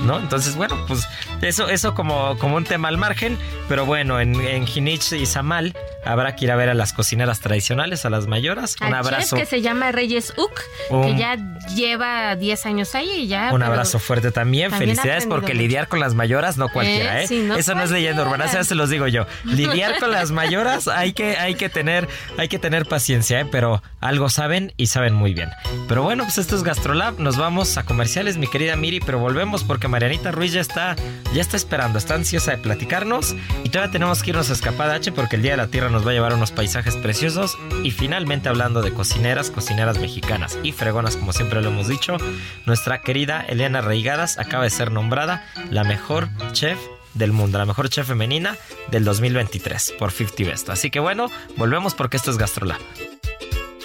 [0.05, 0.19] ¿no?
[0.19, 1.07] Entonces, bueno, pues
[1.41, 3.37] eso, eso como, como un tema al margen,
[3.69, 7.39] pero bueno, en, en Jinich y Samal habrá que ir a ver a las cocineras
[7.39, 8.75] tradicionales, a las mayoras.
[8.81, 9.35] un abrazo.
[9.35, 10.61] que se llama Reyes Uc,
[11.03, 11.37] que ya
[11.75, 13.51] lleva 10 años ahí y ya.
[13.53, 14.72] Un abrazo fuerte también.
[14.77, 17.27] Felicidades porque lidiar con las mayoras no cualquiera, ¿eh?
[17.29, 17.49] ¿eh?
[17.57, 19.25] Eso no es leyenda urbana, eso se los digo yo.
[19.43, 22.07] Lidiar con las mayoras hay que, hay que tener,
[22.37, 23.45] hay que tener paciencia, ¿eh?
[23.49, 25.49] Pero algo saben y saben muy bien.
[25.87, 27.19] Pero bueno, pues esto es Gastrolab.
[27.19, 30.95] Nos vamos a comerciales, mi querida Miri, pero volvemos porque Marianita Ruiz ya está,
[31.33, 35.11] ya está esperando, está ansiosa de platicarnos y todavía tenemos que irnos a escapada H
[35.11, 38.49] porque el Día de la Tierra nos va a llevar unos paisajes preciosos y finalmente
[38.49, 42.17] hablando de cocineras, cocineras mexicanas y fregonas como siempre lo hemos dicho,
[42.65, 46.79] nuestra querida Elena Reigadas acaba de ser nombrada la mejor chef
[47.13, 48.57] del mundo, la mejor chef femenina
[48.91, 50.69] del 2023 por 50 Best.
[50.69, 52.79] Así que bueno, volvemos porque esto es Gastrolab.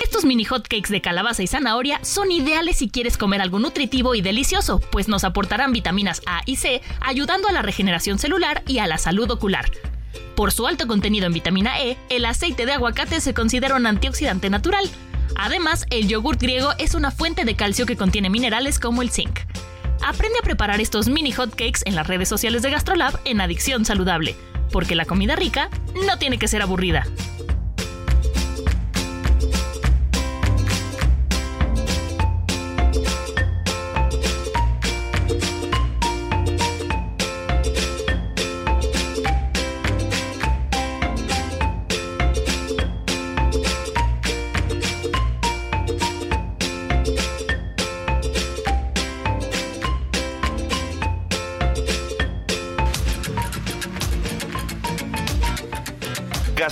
[0.08, 4.22] Estos mini hotcakes de calabaza y zanahoria son ideales si quieres comer algo nutritivo y
[4.22, 8.86] delicioso, pues nos aportarán vitaminas A y C, ayudando a la regeneración celular y a
[8.86, 9.70] la salud ocular.
[10.34, 14.48] Por su alto contenido en vitamina E, el aceite de aguacate se considera un antioxidante
[14.48, 14.88] natural.
[15.36, 19.40] Además, el yogur griego es una fuente de calcio que contiene minerales como el zinc.
[20.02, 24.34] Aprende a preparar estos mini hotcakes en las redes sociales de GastroLab en Adicción Saludable,
[24.72, 25.68] porque la comida rica
[26.06, 27.06] no tiene que ser aburrida.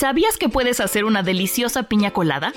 [0.00, 2.54] ¿Sabías que puedes hacer una deliciosa piña colada?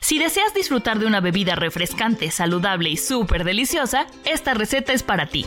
[0.00, 5.26] Si deseas disfrutar de una bebida refrescante, saludable y súper deliciosa, esta receta es para
[5.26, 5.44] ti.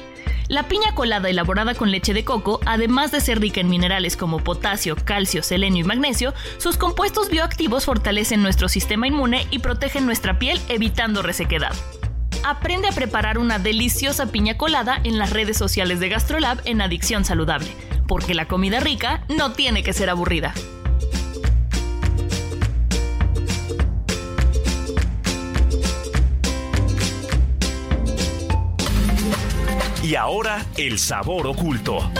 [0.50, 4.44] La piña colada elaborada con leche de coco, además de ser rica en minerales como
[4.44, 10.38] potasio, calcio, selenio y magnesio, sus compuestos bioactivos fortalecen nuestro sistema inmune y protegen nuestra
[10.38, 11.74] piel evitando resequedad.
[12.44, 17.24] Aprende a preparar una deliciosa piña colada en las redes sociales de GastroLab en Adicción
[17.24, 17.74] Saludable
[18.08, 20.54] porque la comida rica no tiene que ser aburrida.
[30.04, 32.12] Y ahora, el sabor oculto.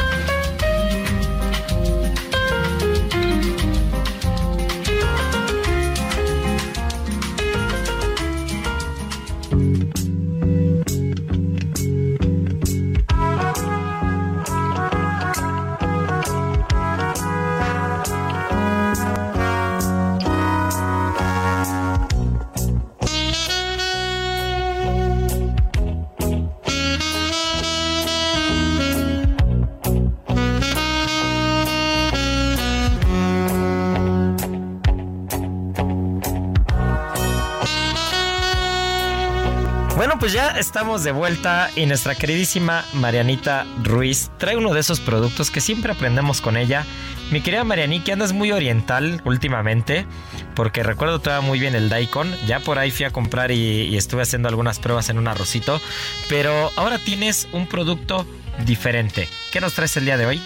[40.26, 45.52] Pues ya estamos de vuelta y nuestra queridísima Marianita Ruiz trae uno de esos productos
[45.52, 46.84] que siempre aprendemos con ella.
[47.30, 50.08] Mi querida Marianita, andas muy oriental últimamente,
[50.56, 52.36] porque recuerdo todavía muy bien el daikon.
[52.48, 55.80] Ya por ahí fui a comprar y, estuve haciendo algunas pruebas en un arrocito,
[56.28, 58.26] pero ahora tienes un producto
[58.66, 59.30] diferente.
[59.52, 60.42] ¿Qué nos traes el día de hoy?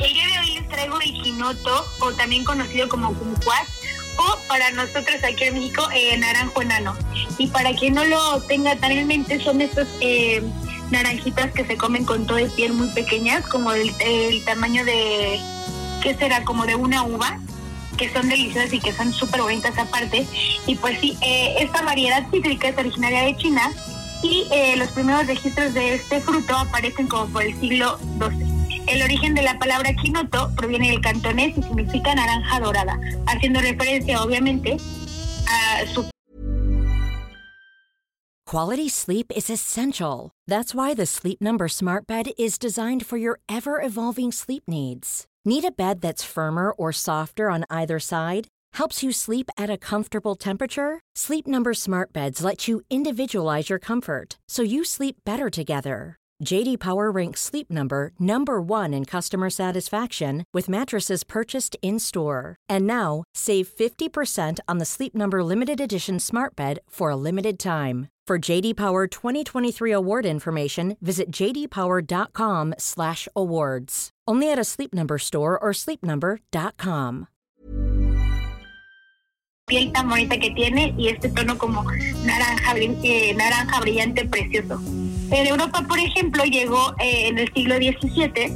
[0.00, 1.42] El día de hoy les traigo el
[2.00, 3.68] o también conocido como kumquat,
[4.18, 6.96] o para nosotros aquí en México, eh, naranjo enano.
[7.38, 10.42] Y para quien no lo tenga tan en mente, son estas eh,
[10.90, 13.92] naranjitas que se comen con todo el piel muy pequeñas, como el,
[14.44, 15.38] tamaño de,
[16.02, 16.44] ¿qué será?
[16.44, 17.38] Como de una uva
[17.96, 20.26] que son deliciosas y que son súper bonitas aparte.
[20.66, 23.72] Y pues sí, eh, esta variedad cítrica es originaria de China
[24.22, 28.45] y los primeros registros de este fruto aparecen como por el siglo XII.
[28.88, 34.22] El origen de la palabra quinoto proviene del cantonés y significa naranja dorada, haciendo referencia
[34.22, 34.76] obviamente
[35.48, 36.04] a su
[38.46, 40.30] Quality sleep is essential.
[40.46, 45.26] That's why the Sleep Number Smart Bed is designed for your ever evolving sleep needs.
[45.44, 48.46] Need a bed that's firmer or softer on either side?
[48.74, 51.00] Helps you sleep at a comfortable temperature?
[51.16, 56.16] Sleep Number Smart Beds let you individualize your comfort so you sleep better together.
[56.44, 62.54] JD Power ranks Sleep Number number 1 in customer satisfaction with mattresses purchased in-store.
[62.68, 67.58] And now, save 50% on the Sleep Number limited edition Smart Bed for a limited
[67.58, 68.08] time.
[68.26, 74.10] For JD Power 2023 award information, visit jdpower.com/awards.
[74.28, 77.28] Only at a Sleep Number store or sleepnumber.com.
[79.68, 81.84] piel tan bonita que tiene y este tono como
[82.24, 84.80] naranja, eh, naranja brillante precioso.
[85.30, 88.52] En Europa, por ejemplo, llegó eh, en el siglo XVII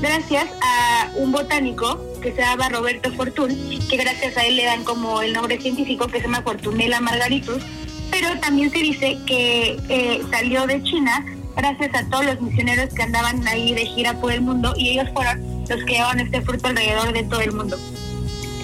[0.00, 3.50] gracias a un botánico que se llama Roberto Fortun,
[3.88, 7.62] que gracias a él le dan como el nombre científico que se llama Fortunella margaritus,
[8.10, 11.24] pero también se dice que eh, salió de China
[11.56, 15.08] gracias a todos los misioneros que andaban ahí de gira por el mundo y ellos
[15.12, 17.76] fueron los que llevaban este fruto alrededor de todo el mundo.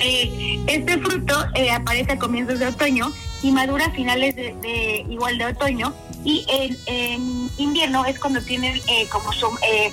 [0.01, 1.35] Eh, este fruto
[1.73, 3.11] aparece a comienzos de otoño
[3.43, 5.93] y madura a finales de- igual de otoño
[6.25, 6.45] y
[6.87, 9.93] en, invierno es cuando tienen eh, como son eh,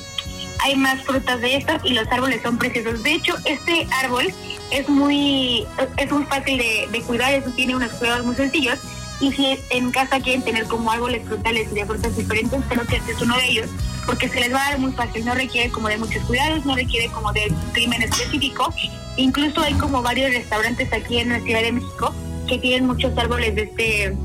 [0.64, 3.04] hay más frutas de estas y los árboles son preciosos.
[3.04, 4.34] De hecho, este árbol
[4.72, 5.66] es muy
[5.98, 8.80] es muy fácil de, de cuidar, eso tiene unos cuidados muy sencillos
[9.20, 12.98] y si en casa quieren tener como árboles frutales y de frutas diferentes, creo que
[12.98, 13.70] este es uno de ellos
[14.06, 16.76] porque se les va a dar muy fácil, no requiere como de muchos cuidados, no
[16.76, 18.74] requiere como de crimen específico.
[19.18, 22.14] Incluso hay como varios restaurantes aquí en la Ciudad de México
[22.48, 24.16] que tienen muchos árboles de este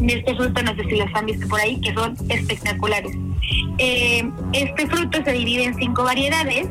[0.00, 3.16] este fruto, no sé si los han visto por ahí, que son espectaculares.
[3.78, 6.68] Eh, este fruto se divide en cinco variedades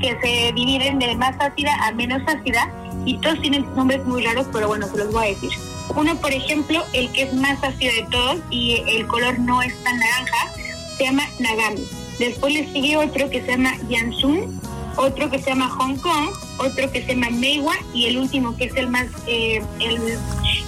[0.00, 2.70] que se dividen de más ácida a menos ácida
[3.04, 5.50] y todos tienen nombres muy raros, pero bueno, se los voy a decir.
[5.94, 9.72] Uno, por ejemplo, el que es más ácido de todos y el color no es
[9.84, 10.52] tan naranja,
[10.96, 11.84] se llama Nagami.
[12.18, 14.60] Después le sigue otro que se llama Yansun,
[14.96, 18.64] otro que se llama Hong Kong, otro que se llama Meiwa y el último que
[18.64, 20.18] es el más eh, el,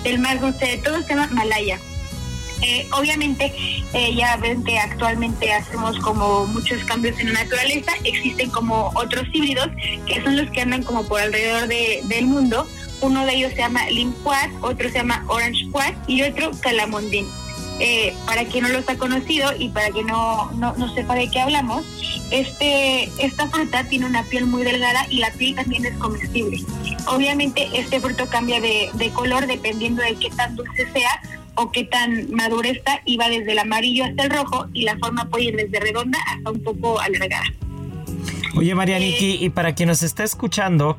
[0.04, 1.78] el más dulce de todos se llama Malaya.
[2.62, 3.52] Eh, obviamente,
[3.92, 9.24] eh, ya ven que actualmente hacemos como muchos cambios en la naturaleza, existen como otros
[9.32, 9.68] híbridos
[10.06, 12.66] que son los que andan como por alrededor de- del mundo.
[13.00, 17.26] Uno de ellos se llama Limquat, otro se llama Orange Quat y otro Calamondín.
[17.80, 21.30] Eh, para quien no los ha conocido y para quien no, no, no sepa de
[21.30, 21.84] qué hablamos,
[22.32, 26.60] este, esta fruta tiene una piel muy delgada y la piel también es comestible.
[27.06, 31.22] Obviamente este fruto cambia de, de color dependiendo de qué tan dulce sea
[31.58, 34.96] o qué tan maduro está y va desde el amarillo hasta el rojo y la
[34.98, 37.44] forma puede ir desde redonda hasta un poco alargada.
[38.56, 40.96] Oye, Marianiki, y para quien nos está escuchando,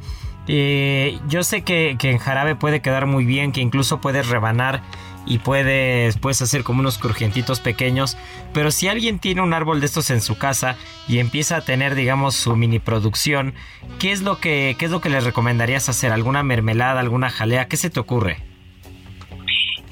[0.48, 4.82] eh, yo sé que, que en jarabe puede quedar muy bien, que incluso puedes rebanar
[5.26, 8.18] y puedes, puedes hacer como unos crujientitos pequeños,
[8.54, 10.76] pero si alguien tiene un árbol de estos en su casa
[11.08, 13.54] y empieza a tener, digamos, su mini producción,
[14.00, 16.12] ¿qué es lo que, qué es lo que les recomendarías hacer?
[16.12, 17.68] ¿Alguna mermelada, alguna jalea?
[17.68, 18.49] ¿Qué se te ocurre?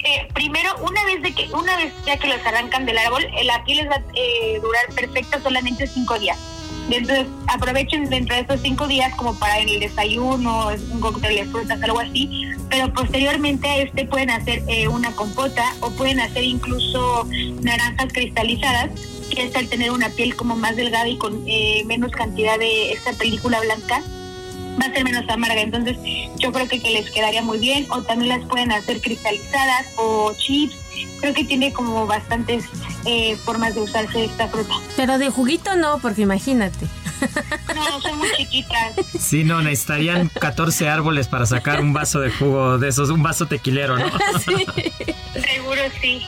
[0.08, 3.44] Eh, primero, una vez de que una vez ya que los arrancan del árbol, eh,
[3.44, 6.38] la piel les va a eh, durar perfecta solamente cinco días.
[6.90, 11.84] Entonces aprovechen dentro de estos cinco días como para el desayuno, un cóctel de frutas,
[11.84, 17.28] algo así, pero posteriormente a este pueden hacer eh, una compota o pueden hacer incluso
[17.62, 18.92] naranjas cristalizadas,
[19.30, 21.44] que es al tener una piel como más delgada y con
[21.86, 24.02] menos cantidad de esta película blanca
[24.80, 25.62] va a ser menos amarga.
[25.62, 25.98] Entonces,
[26.38, 27.86] yo creo que, que les quedaría muy bien.
[27.90, 30.76] O también las pueden hacer cristalizadas o chips.
[31.20, 32.66] Creo que tiene como bastantes
[33.06, 34.76] eh, formas de usarse esta fruta.
[34.96, 36.88] Pero de juguito no, porque imagínate.
[37.76, 38.94] No, son muy chiquitas.
[39.20, 43.48] Sí, no, necesitarían 14 árboles para sacar un vaso de jugo de esos, un vaso
[43.48, 44.06] tequilero, ¿no?
[44.40, 44.66] Sí.
[45.34, 46.26] Seguro sí.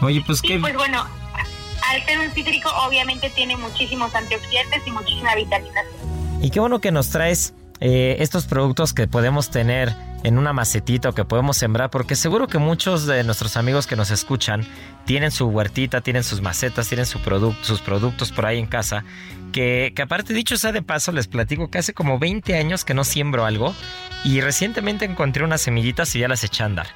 [0.00, 0.58] Oye, pues qué...
[0.58, 1.06] pues bueno,
[1.88, 6.07] al ser un cítrico obviamente tiene muchísimos antioxidantes y muchísima vitamina C.
[6.40, 11.10] Y qué bueno que nos traes eh, estos productos que podemos tener en una macetita
[11.10, 14.64] o que podemos sembrar, porque seguro que muchos de nuestros amigos que nos escuchan
[15.04, 17.18] tienen su huertita, tienen sus macetas, tienen su
[17.62, 19.04] sus productos por ahí en casa,
[19.52, 22.94] que, que, aparte dicho sea de paso, les platico que hace como 20 años que
[22.94, 23.74] no siembro algo
[24.24, 26.86] y recientemente encontré unas semillitas y ya las eché a andar.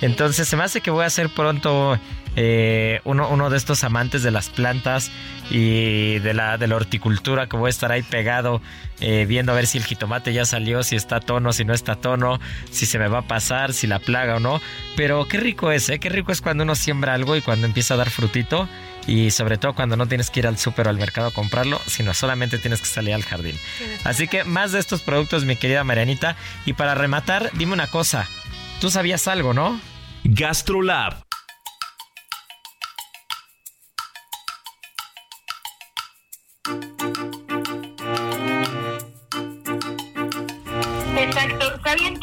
[0.00, 1.98] Entonces se me hace que voy a hacer pronto
[2.36, 5.10] eh, uno, uno, de estos amantes de las plantas
[5.50, 8.60] y de la, de la horticultura que voy a estar ahí pegado
[9.00, 11.94] eh, viendo a ver si el jitomate ya salió, si está tono, si no está
[11.94, 14.60] tono, si se me va a pasar, si la plaga o no.
[14.96, 15.98] Pero qué rico es, ¿eh?
[15.98, 18.68] Qué rico es cuando uno siembra algo y cuando empieza a dar frutito.
[19.06, 21.80] Y sobre todo cuando no tienes que ir al súper o al mercado a comprarlo,
[21.86, 23.56] sino solamente tienes que salir al jardín.
[24.04, 26.36] Así que más de estos productos, mi querida Marianita.
[26.66, 28.28] Y para rematar, dime una cosa.
[28.80, 29.80] Tú sabías algo, ¿no?
[30.24, 31.27] GastroLab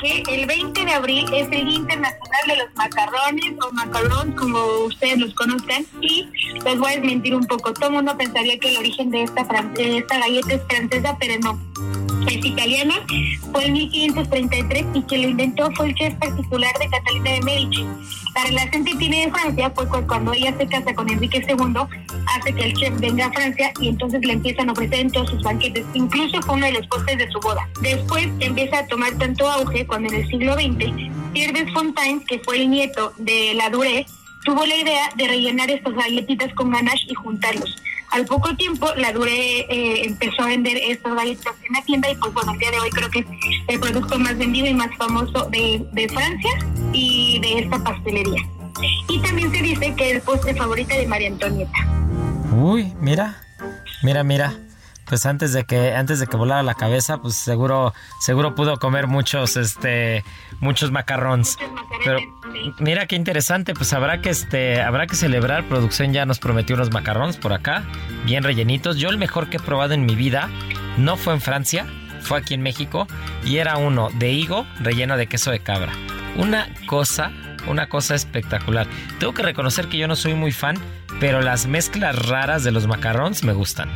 [0.05, 5.17] el 20 de abril es el Día Internacional de los Macarrones o macarons, como ustedes
[5.17, 5.85] los conocen?
[6.01, 6.27] Y
[6.63, 7.73] les voy a desmentir un poco.
[7.73, 11.39] Todo el mundo pensaría que el origen de esta, de esta galleta es francesa, pero
[11.39, 11.59] no
[12.27, 12.95] es italiana,
[13.51, 17.85] fue en 1533 y que lo inventó fue el chef particular de Catalina de Medici.
[18.35, 21.81] La relación que tiene de Francia fue cuando ella se casa con Enrique II,
[22.27, 25.29] hace que el chef venga a Francia y entonces le empiezan a ofrecer en todos
[25.29, 25.85] sus banquetes.
[25.93, 27.67] Incluso fue uno de los postes de su boda.
[27.81, 32.61] Después empieza a tomar tanto auge cuando en el siglo XX Pierre Fontaine, que fue
[32.61, 34.05] el nieto de la Duré,
[34.45, 37.75] tuvo la idea de rellenar estas galletitas con ganache y juntarlos.
[38.15, 42.15] Al poco tiempo, la Dure eh, empezó a vender estas galletas en la tienda y
[42.15, 43.25] pues bueno, el día de hoy creo que es
[43.67, 46.51] el producto más vendido y más famoso de, de Francia
[46.93, 48.41] y de esta pastelería.
[49.09, 51.77] Y también se dice que es el postre favorito de María Antonieta.
[52.55, 53.35] Uy, mira,
[54.01, 54.64] mira, mira
[55.05, 59.07] pues antes de que antes de que volara la cabeza, pues seguro seguro pudo comer
[59.07, 60.23] muchos este
[60.59, 61.57] muchos macarrones.
[62.03, 62.19] Pero
[62.79, 66.91] mira qué interesante, pues habrá que este habrá que celebrar, producción ya nos prometió unos
[66.91, 67.83] macarrones por acá,
[68.25, 68.97] bien rellenitos.
[68.97, 70.49] Yo el mejor que he probado en mi vida
[70.97, 71.85] no fue en Francia,
[72.21, 73.07] fue aquí en México
[73.43, 75.91] y era uno de higo relleno de queso de cabra.
[76.37, 77.31] Una cosa
[77.67, 78.87] una cosa espectacular.
[79.19, 80.77] Tengo que reconocer que yo no soy muy fan,
[81.19, 83.89] pero las mezclas raras de los macarrones me gustan.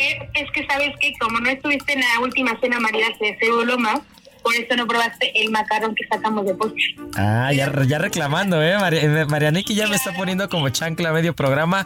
[0.00, 3.76] Eh, es que sabes que como no estuviste en la última cena María de seguro
[3.76, 4.00] más,
[4.42, 6.82] por eso no probaste el macarrón que sacamos de postre.
[7.16, 8.74] Ah, ya, ya reclamando, ¿eh?
[8.92, 11.84] eh Marianiki ya me está poniendo como chancla medio programa,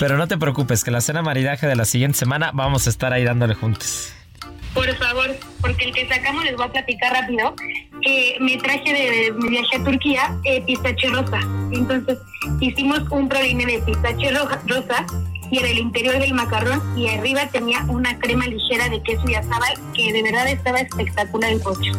[0.00, 3.12] pero no te preocupes, que la cena maridaje de la siguiente semana vamos a estar
[3.12, 4.12] ahí dándole juntos.
[4.74, 7.54] Por favor, porque el que sacamos les voy a platicar rápido.
[8.00, 11.38] que me traje de, mi viaje a Turquía eh, pistache rosa.
[11.72, 12.18] Entonces
[12.58, 15.06] hicimos un praline de pistache rosa
[15.52, 19.34] y en el interior del macarrón y arriba tenía una crema ligera de queso y
[19.34, 21.92] azabal que de verdad estaba espectacular el pocho.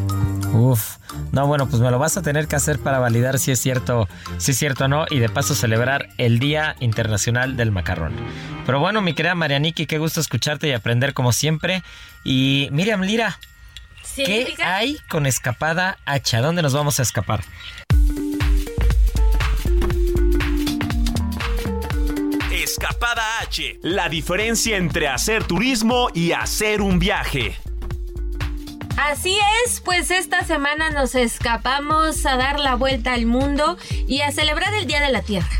[0.53, 0.97] Uf,
[1.31, 4.09] no, bueno, pues me lo vas a tener que hacer para validar si es cierto,
[4.39, 8.13] si es cierto o no, y de paso celebrar el Día Internacional del Macarrón.
[8.65, 11.83] Pero bueno, mi querida Marianiki, qué gusto escucharte y aprender como siempre.
[12.23, 13.37] Y Miriam Lira,
[14.15, 16.37] ¿qué hay con Escapada H?
[16.37, 17.43] ¿A dónde nos vamos a escapar?
[23.81, 27.55] La diferencia entre hacer turismo y hacer un viaje.
[28.97, 34.31] Así es, pues esta semana nos escapamos a dar la vuelta al mundo y a
[34.31, 35.51] celebrar el Día de la Tierra,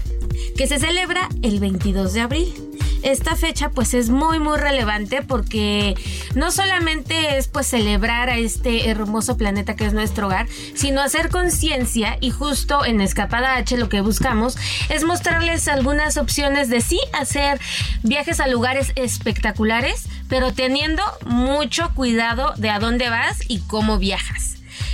[0.58, 5.96] que se celebra el 22 de abril esta fecha pues es muy muy relevante porque
[6.36, 11.30] no solamente es pues celebrar a este hermoso planeta que es nuestro hogar, sino hacer
[11.30, 14.58] conciencia y justo en Escapada H lo que buscamos
[14.90, 17.60] es mostrarles algunas opciones de sí hacer
[18.04, 24.53] viajes a lugares espectaculares, pero teniendo mucho cuidado de a dónde vas y cómo viajas.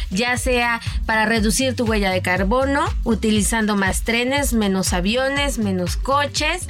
[0.10, 6.68] Ya sea para reducir tu huella de carbono, utilizando más trenes, menos aviones, menos coches,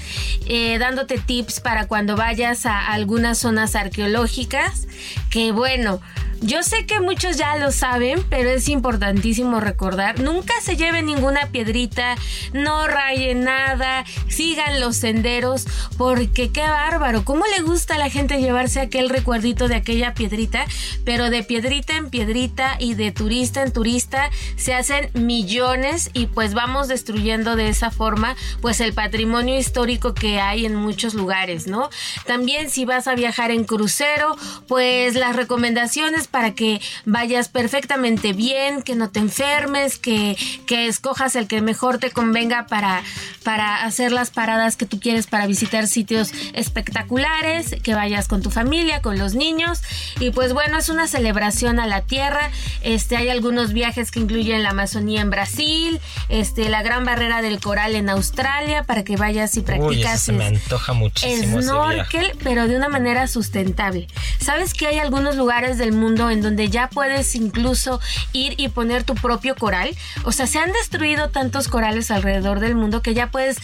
[0.47, 4.87] eh, dándote tips para cuando vayas a algunas zonas arqueológicas,
[5.29, 6.01] que bueno,
[6.41, 11.47] yo sé que muchos ya lo saben, pero es importantísimo recordar, nunca se lleve ninguna
[11.47, 12.15] piedrita,
[12.53, 15.65] no rayen nada, sigan los senderos,
[15.97, 20.65] porque qué bárbaro, cómo le gusta a la gente llevarse aquel recuerdito de aquella piedrita,
[21.03, 26.53] pero de piedrita en piedrita y de turista en turista se hacen millones y pues
[26.53, 31.89] vamos destruyendo de esa forma pues el patrimonio histórico que hay en muchos lugares, ¿no?
[32.25, 34.35] También si vas a viajar en crucero,
[34.67, 41.35] pues las recomendaciones para que vayas perfectamente bien, que no te enfermes, que, que escojas
[41.35, 43.03] el que mejor te convenga para,
[43.43, 48.51] para hacer las paradas que tú quieres para visitar sitios espectaculares, que vayas con tu
[48.51, 49.81] familia, con los niños.
[50.19, 52.51] Y pues bueno, es una celebración a la tierra.
[52.81, 55.99] Este, hay algunos viajes que incluyen la Amazonía en Brasil,
[56.29, 60.21] este, la Gran Barrera del Coral en Australia, para que vayas y practicas.
[60.21, 61.61] se me antoja muchísimo.
[61.61, 64.07] Snorkel, pero de una manera sustentable.
[64.39, 67.99] ¿Sabes que hay algunos lugares del mundo en donde ya puedes incluso
[68.33, 69.95] ir y poner tu propio coral.
[70.23, 73.57] O sea, se han destruido tantos corales alrededor del mundo que ya puedes,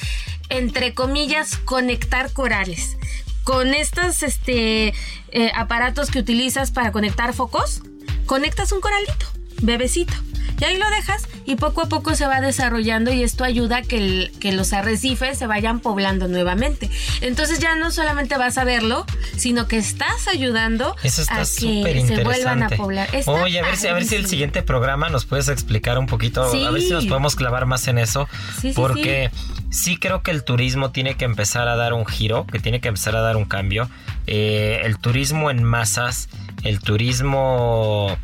[0.50, 2.98] entre comillas, conectar corales.
[3.44, 4.94] Con estos este,
[5.32, 7.82] eh, aparatos que utilizas para conectar focos,
[8.26, 9.28] conectas un coralito,
[9.62, 10.14] bebecito.
[10.60, 13.82] Y ahí lo dejas y poco a poco se va desarrollando y esto ayuda a
[13.82, 16.90] que, que los arrecifes se vayan poblando nuevamente.
[17.22, 20.96] Entonces ya no solamente vas a verlo, sino que estás ayudando
[21.30, 23.10] a que se vuelvan a poblar.
[23.26, 26.44] Oye, a ver, si, a ver si el siguiente programa nos puedes explicar un poquito,
[26.44, 28.30] a ver si nos podemos clavar más en eso,
[28.76, 29.32] porque
[29.72, 32.88] sí, creo que el turismo tiene que empezar a dar un giro, que tiene que
[32.88, 33.90] empezar a dar un cambio.
[34.26, 36.30] Eh, el turismo en masas,
[36.64, 38.18] el turismo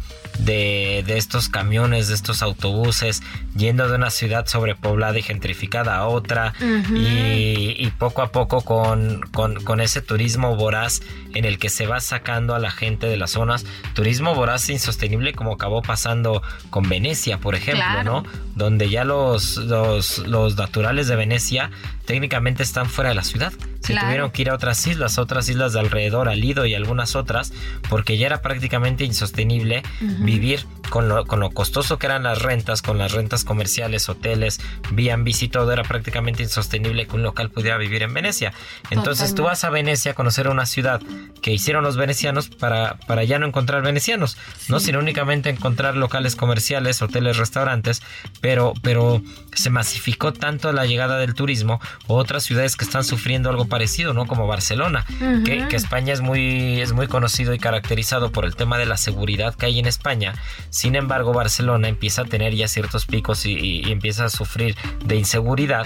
[0.46, 3.22] de, estos camiones, de estos autobuses,
[3.56, 6.54] yendo de una ciudad sobrepoblada y gentrificada a otra,
[6.94, 11.02] y, poco a poco con, con, ese turismo voraz
[11.34, 14.74] en el que se va sacando a la gente de las zonas, turismo voraz e
[14.74, 18.24] insostenible como acabó pasando con Venecia, por ejemplo, ¿no?
[18.56, 21.70] Donde ya los, los, los naturales de Venecia
[22.06, 23.54] técnicamente están fuera de la ciudad.
[23.80, 27.16] Se tuvieron que ir a otras islas, otras islas de alrededor, al Lido y algunas
[27.16, 27.52] otras,
[27.90, 29.84] porque ya era prácticamente insostenible
[30.20, 34.60] vivir con lo, con lo costoso que eran las rentas, con las rentas comerciales, hoteles,
[34.92, 38.54] B&B's y todo, era prácticamente insostenible que un local pudiera vivir en Venecia.
[38.90, 41.02] Entonces tú vas a Venecia a conocer una ciudad
[41.42, 44.38] que hicieron los venecianos para, para ya no encontrar venecianos,
[44.70, 48.02] no sino únicamente encontrar locales comerciales, hoteles, restaurantes,
[48.42, 49.22] pero, pero
[49.54, 54.14] se masificó tanto la llegada del turismo o otras ciudades que están sufriendo algo parecido,
[54.14, 54.28] ¿no?
[54.28, 55.06] Como Barcelona,
[55.46, 59.56] que, España es muy, es muy conocido y caracterizado por el tema de la seguridad
[59.56, 60.34] que hay en España.
[60.70, 64.76] Sin embargo, Barcelona empieza a tener ya ciertos picos y empieza a sufrir
[65.06, 65.86] de inseguridad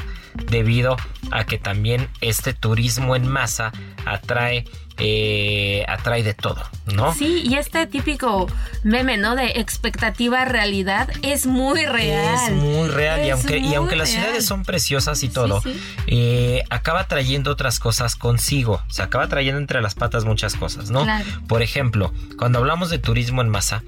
[0.50, 0.98] debido
[1.32, 3.72] a que también este turismo en masa
[4.06, 4.66] atrae
[4.98, 7.14] eh, atrae de todo, ¿no?
[7.14, 8.48] Sí, y este típico
[8.84, 9.36] meme, ¿no?
[9.36, 12.36] De expectativa realidad es muy real.
[12.36, 15.62] Es muy real y aunque, y aunque las ciudades son preciosas y todo,
[16.08, 21.06] eh, acaba trayendo otras cosas consigo, se acaba trayendo entre las patas muchas cosas, ¿no?
[21.50, 23.84] Por ejemplo, cuando hablamos de turismo en masa,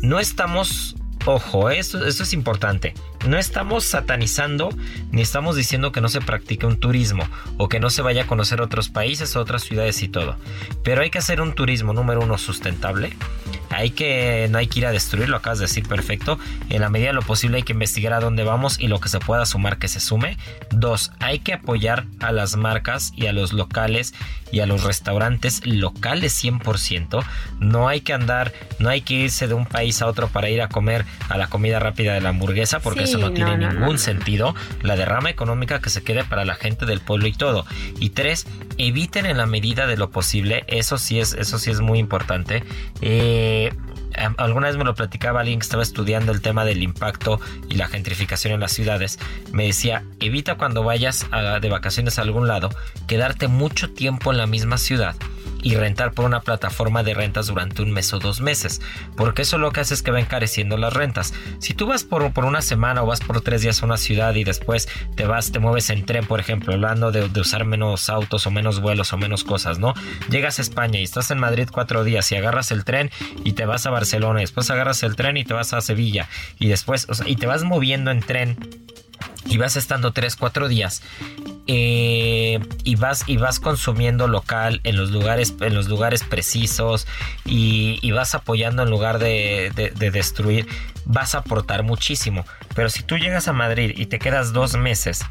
[0.00, 0.94] no estamos
[1.24, 2.94] Ojo, esto, esto, es importante.
[3.26, 4.70] No estamos satanizando
[5.12, 7.24] ni estamos diciendo que no se practique un turismo
[7.56, 10.36] o que no se vaya a conocer otros países, otras ciudades y todo.
[10.82, 13.16] Pero hay que hacer un turismo número uno sustentable.
[13.70, 16.38] Hay que, no hay que ir a destruirlo, acabas de decir perfecto.
[16.68, 19.08] En la medida de lo posible hay que investigar a dónde vamos y lo que
[19.08, 20.36] se pueda sumar que se sume.
[20.70, 24.14] Dos, hay que apoyar a las marcas y a los locales
[24.50, 27.24] y a los restaurantes locales 100%.
[27.60, 30.60] No hay que andar, no hay que irse de un país a otro para ir
[30.60, 34.54] a comer a la comida rápida de la hamburguesa porque eso no tiene ningún sentido.
[34.82, 37.66] La derrama económica que se quede para la gente del pueblo y todo.
[37.98, 38.46] Y tres,
[38.78, 42.64] eviten en la medida de lo posible, eso sí es, eso sí es muy importante.
[43.00, 43.72] Eh,
[44.36, 47.88] alguna vez me lo platicaba alguien que estaba estudiando el tema del impacto y la
[47.88, 49.18] gentrificación en las ciudades.
[49.52, 51.26] Me decía, evita cuando vayas
[51.60, 52.70] de vacaciones a algún lado
[53.06, 55.16] quedarte mucho tiempo en la misma ciudad
[55.62, 58.80] y rentar por una plataforma de rentas durante un mes o dos meses,
[59.16, 61.32] porque eso lo que hace es que va encareciendo las rentas.
[61.58, 64.34] Si tú vas por, por una semana o vas por tres días a una ciudad
[64.34, 68.46] y después te vas, te mueves en tren, por ejemplo, hablando de, usar menos autos
[68.46, 69.94] o menos vuelos o menos cosas, ¿no?
[70.30, 73.10] Llegas a España y estás en Madrid cuatro días y agarras el tren
[73.44, 76.28] y te vas a Barcelona, y después agarras el tren y te vas a Sevilla
[76.58, 78.56] y después, o sea, y te vas moviendo en tren
[79.46, 81.02] y vas estando 3, 4 días
[81.66, 87.06] eh, y vas y vas consumiendo local en los lugares en los lugares precisos
[87.44, 90.66] y, vas apoyando en lugar de, de, destruir
[91.06, 92.44] vas a aportar muchísimo.
[92.74, 95.24] Pero si tú llegas a Madrid y te quedas dos meses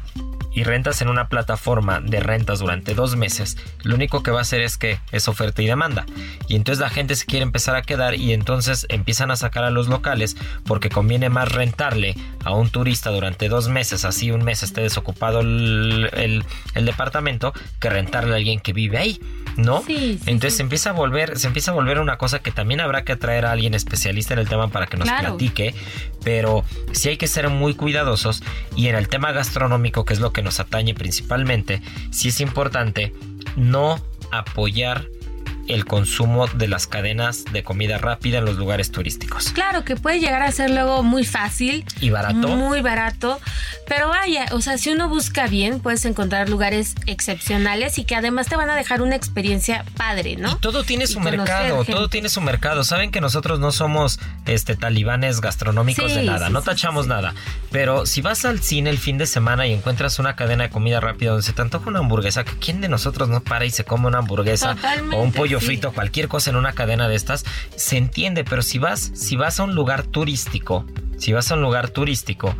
[0.54, 4.42] y rentas en una plataforma de rentas durante dos meses, lo único que va a
[4.42, 6.06] hacer es que es oferta y demanda.
[6.48, 9.70] Y entonces la gente se quiere empezar a quedar y entonces empiezan a sacar a
[9.70, 14.62] los locales porque conviene más rentarle a un turista durante dos meses, así un mes
[14.62, 16.44] esté desocupado el,
[16.74, 19.20] departamento, que rentarle a alguien que vive ahí.
[19.56, 19.82] ¿no?
[19.86, 23.12] Entonces se empieza a volver, se empieza a volver una cosa que también habrá que
[23.12, 25.74] atraer a alguien especialista en el tema para que nos platique,
[26.24, 28.42] pero sí hay que ser muy cuidadosos
[28.76, 33.12] y en el tema gastronómico, que es lo que nos atañe principalmente, sí es importante
[33.56, 35.06] no apoyar
[35.68, 39.50] el consumo de las cadenas de comida rápida en los lugares turísticos.
[39.50, 41.84] Claro, que puede llegar a ser luego muy fácil.
[42.00, 42.48] Y barato.
[42.48, 43.40] Muy barato.
[43.86, 48.48] Pero vaya, o sea, si uno busca bien, puedes encontrar lugares excepcionales y que además
[48.48, 50.52] te van a dejar una experiencia padre, ¿no?
[50.52, 52.84] Y todo tiene su mercado, todo tiene su mercado.
[52.84, 57.34] Saben que nosotros no somos este talibanes gastronómicos de nada, no tachamos nada.
[57.70, 61.00] Pero si vas al cine el fin de semana y encuentras una cadena de comida
[61.00, 64.06] rápida donde se te antoja una hamburguesa, ¿quién de nosotros no para y se come
[64.06, 64.76] una hamburguesa
[65.12, 67.44] o un pollo frito, cualquier cosa en una cadena de estas,
[67.76, 70.84] se entiende, pero si vas, si vas a un lugar turístico,
[71.18, 72.54] si vas a un lugar turístico,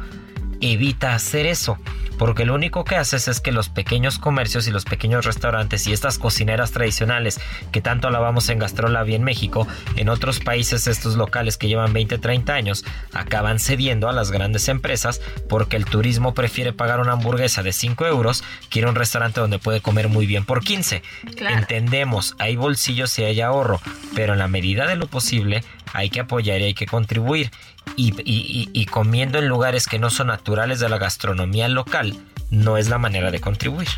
[0.62, 1.78] evita hacer eso
[2.22, 5.92] porque lo único que haces es que los pequeños comercios y los pequeños restaurantes y
[5.92, 7.40] estas cocineras tradicionales
[7.72, 11.92] que tanto alabamos en Gastrolab y en México, en otros países estos locales que llevan
[11.92, 17.12] 20, 30 años, acaban cediendo a las grandes empresas porque el turismo prefiere pagar una
[17.12, 20.62] hamburguesa de 5 euros que ir a un restaurante donde puede comer muy bien por
[20.62, 21.02] 15.
[21.50, 23.80] Entendemos, hay bolsillos y hay ahorro,
[24.14, 27.50] pero en la medida de lo posible hay que apoyar y hay que contribuir.
[27.96, 32.16] Y, comiendo en lugares que no son naturales de la gastronomía local,
[32.52, 33.88] no es la manera de contribuir.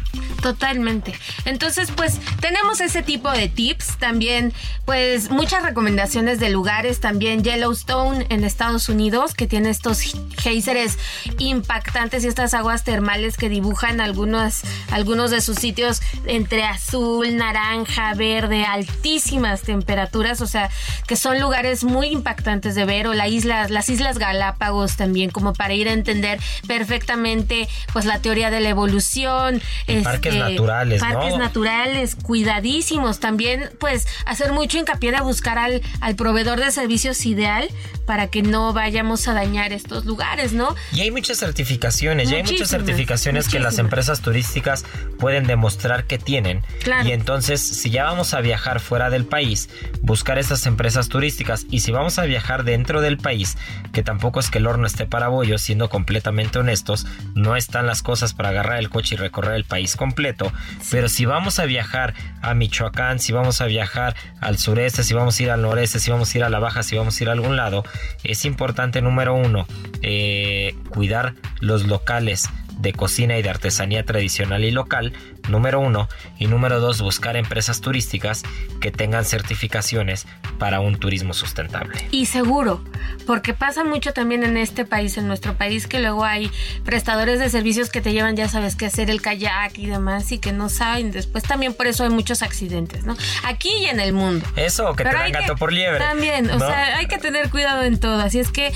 [0.41, 1.13] Totalmente.
[1.45, 4.53] Entonces, pues tenemos ese tipo de tips, también
[4.85, 10.01] pues muchas recomendaciones de lugares, también Yellowstone en Estados Unidos, que tiene estos
[10.39, 10.99] geysers
[11.39, 18.15] impactantes y estas aguas termales que dibujan algunos, algunos de sus sitios entre azul, naranja,
[18.15, 20.71] verde, altísimas temperaturas, o sea,
[21.09, 25.55] que son lugares muy impactantes de ver, o la isla, las Islas Galápagos también, como
[25.55, 26.39] para ir a entender
[26.69, 29.63] perfectamente pues la teoría de la evolución.
[30.03, 33.21] parques este, naturales, Parques naturales, cuidadísimos.
[33.21, 37.69] También, pues, hacer mucho hincapié de buscar al, al proveedor de servicios ideal
[38.07, 40.75] para que no vayamos a dañar estos lugares, ¿no?
[40.93, 44.85] Y hay muchas certificaciones, y hay muchas certificaciones que las empresas turísticas
[45.19, 46.63] pueden demostrar que tienen.
[47.05, 49.69] Y entonces, si ya vamos a viajar fuera del país,
[50.03, 51.67] buscar esas empresas turísticas.
[51.71, 53.57] Y si vamos a viajar dentro del país,
[53.93, 58.03] que tampoco es que el horno esté para bollos, siendo completamente honestos, no están las
[58.03, 60.53] cosas para agarrar el coche y recorrer el país completo.
[60.91, 65.39] Pero si vamos a viajar a Michoacán, si vamos a viajar al sureste, si vamos
[65.39, 67.28] a ir al noreste, si vamos a ir a la baja, si vamos a ir
[67.28, 67.85] a algún lado,
[68.22, 69.66] es importante, número uno,
[70.03, 75.12] eh, cuidar los locales de cocina y de artesanía tradicional y local,
[75.49, 78.43] número uno, y número dos, buscar empresas turísticas
[78.81, 80.27] que tengan certificaciones
[80.59, 82.07] para un turismo sustentable.
[82.11, 82.83] Y seguro,
[83.27, 86.51] porque pasa mucho también en este país, en nuestro país, que luego hay
[86.85, 90.39] prestadores de servicios que te llevan, ya sabes, que hacer el kayak y demás, y
[90.39, 91.11] que no saben.
[91.11, 93.17] Después también por eso hay muchos accidentes, ¿no?
[93.45, 94.47] Aquí y en el mundo.
[94.57, 95.99] Eso, que te dan gato por liebre.
[95.99, 98.21] También, o sea, hay que tener cuidado en todo.
[98.21, 98.73] Así es que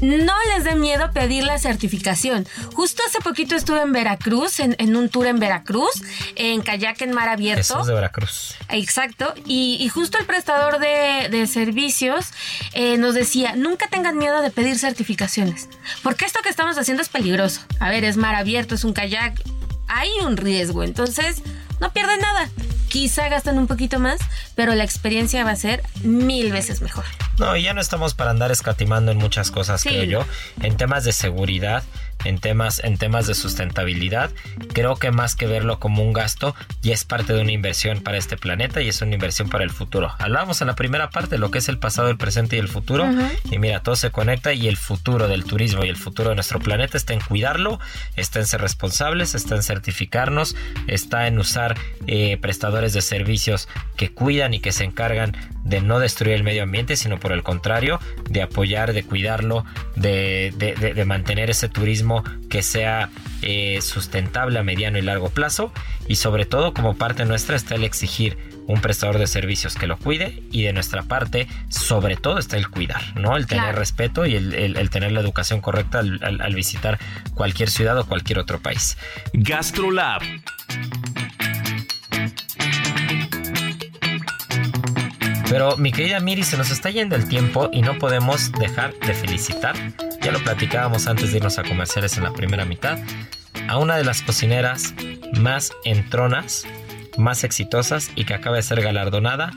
[0.00, 2.46] no les dé miedo pedir la certificación.
[2.74, 6.02] Justo hace poquito estuve en Veracruz, en, un tour en Veracruz,
[6.36, 7.60] en kayak en mar abierto.
[7.60, 8.54] Eso es de Veracruz.
[8.68, 9.34] Exacto.
[9.46, 12.26] Y, justo el prestador de, servicios
[12.72, 15.68] eh, nos decía, nunca tengan miedo de pedir certificaciones,
[16.02, 17.62] porque esto que estamos haciendo es peligroso.
[17.80, 19.40] A ver, es mar abierto, es un kayak,
[19.88, 21.42] hay un riesgo, entonces
[21.80, 22.48] no pierden nada.
[22.88, 24.20] Quizá gastan un poquito más,
[24.54, 27.04] pero la experiencia va a ser mil veces mejor.
[27.38, 30.26] No, y ya no estamos para andar escatimando en muchas cosas, creo yo.
[30.60, 31.82] En temas de seguridad,
[32.24, 34.30] en temas, en temas de sustentabilidad,
[34.72, 38.18] creo que más que verlo como un gasto, ya es parte de una inversión para
[38.18, 40.12] este planeta y es una inversión para el futuro.
[40.18, 42.68] Hablamos en la primera parte de lo que es el pasado, el presente y el
[42.68, 43.08] futuro.
[43.50, 46.58] Y mira, todo se conecta y el futuro del turismo y el futuro de nuestro
[46.58, 47.80] planeta está en cuidarlo,
[48.16, 50.56] está en ser responsables, está en certificarnos,
[50.86, 55.36] está en usar eh, prestadores de servicios que cuidan y que se encargan
[55.70, 59.64] de no destruir el medio ambiente, sino por el contrario, de apoyar, de cuidarlo,
[59.94, 63.08] de, de, mantener ese turismo que sea
[63.40, 65.72] eh, sustentable a mediano y largo plazo.
[66.08, 69.96] Y sobre todo, como parte nuestra, está el exigir un prestador de servicios que lo
[69.96, 73.36] cuide y de nuestra parte, sobre todo, está el cuidar, ¿no?
[73.36, 76.98] El tener respeto y el, tener la educación correcta al, al visitar
[77.34, 78.98] cualquier ciudad o cualquier otro país.
[79.32, 80.22] GastroLab
[85.50, 89.12] Pero mi querida Miri, se nos está yendo el tiempo y no podemos dejar de
[89.14, 89.74] felicitar,
[90.22, 93.00] ya lo platicábamos antes de irnos a comerciales en la primera mitad,
[93.66, 94.94] a una de las cocineras
[95.40, 96.68] más entronas,
[97.18, 99.50] más exitosas y que acaba de ser galardonada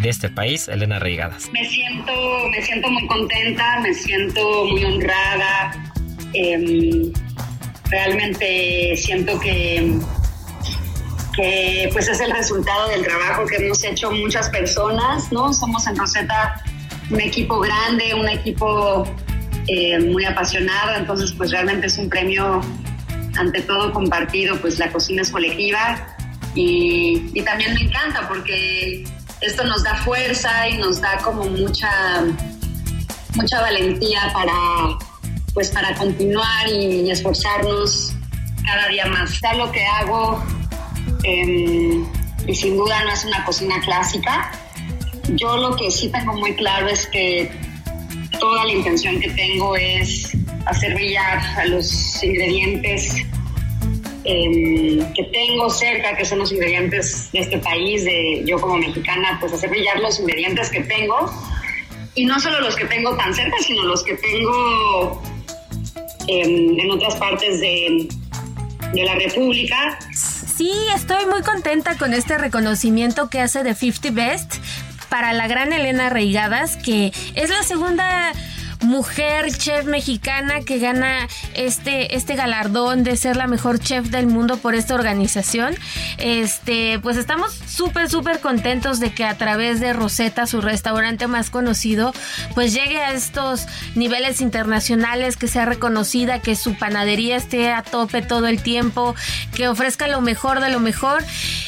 [0.00, 1.50] de este país, Elena Reigadas.
[1.52, 5.92] Me siento, me siento muy contenta, me siento muy honrada.
[6.32, 7.12] Em,
[7.90, 10.00] realmente siento que
[11.38, 15.52] que pues es el resultado del trabajo que hemos hecho muchas personas, ¿no?
[15.52, 16.60] Somos en Rosetta
[17.10, 19.04] un equipo grande, un equipo
[19.68, 22.60] eh, muy apasionado, entonces pues realmente es un premio
[23.36, 26.08] ante todo compartido, pues la cocina es colectiva
[26.56, 29.04] y, también me encanta porque
[29.40, 31.88] esto nos da fuerza y nos da como mucha,
[33.36, 34.98] mucha valentía para,
[35.54, 38.12] pues para continuar y, esforzarnos
[38.66, 39.40] cada día más.
[39.40, 40.42] Ya lo que hago
[41.24, 42.06] Em,
[42.46, 44.52] y sin duda no es una cocina clásica.
[45.34, 47.50] Yo lo que sí tengo muy claro es que
[48.40, 53.14] toda la intención que tengo es hacer brillar a los ingredientes
[54.24, 59.38] em, que tengo cerca, que son los ingredientes de este país, de yo como mexicana,
[59.40, 61.30] pues hacer brillar los ingredientes que tengo.
[62.14, 65.22] Y no solo los que tengo tan cerca, sino los que tengo
[66.26, 68.08] em, en otras partes de,
[68.92, 69.98] de la República
[70.58, 74.54] Sí, estoy muy contenta con este reconocimiento que hace de 50 Best
[75.08, 78.32] para la gran Elena Reigadas, que es la segunda
[78.80, 84.58] mujer chef mexicana que gana este, este galardón de ser la mejor chef del mundo
[84.58, 85.74] por esta organización.
[86.18, 91.50] Este, pues estamos súper, súper contentos de que a través de Rosetta, su restaurante más
[91.50, 92.12] conocido,
[92.54, 98.22] pues llegue a estos niveles internacionales, que sea reconocida, que su panadería esté a tope
[98.22, 99.14] todo el tiempo,
[99.54, 101.24] que ofrezca lo mejor de lo mejor.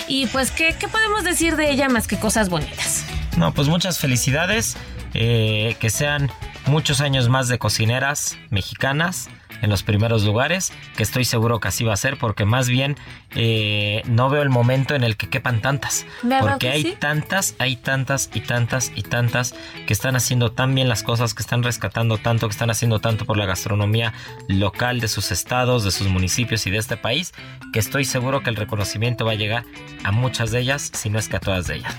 [0.08, 3.04] Y pues, ¿qué, qué podemos decir de ella más que cosas bonitas?
[3.36, 4.76] No, pues muchas felicidades.
[5.14, 6.30] Eh, que sean
[6.70, 9.28] muchos años más de cocineras mexicanas
[9.60, 12.96] en los primeros lugares, que estoy seguro que así va a ser, porque más bien
[13.34, 16.06] eh, no veo el momento en el que quepan tantas,
[16.40, 19.54] porque hay tantas, hay tantas y tantas y tantas
[19.86, 23.26] que están haciendo tan bien las cosas, que están rescatando tanto, que están haciendo tanto
[23.26, 24.14] por la gastronomía
[24.48, 27.34] local de sus estados, de sus municipios y de este país,
[27.72, 29.64] que estoy seguro que el reconocimiento va a llegar
[30.04, 31.96] a muchas de ellas, si no es que a todas de ellas.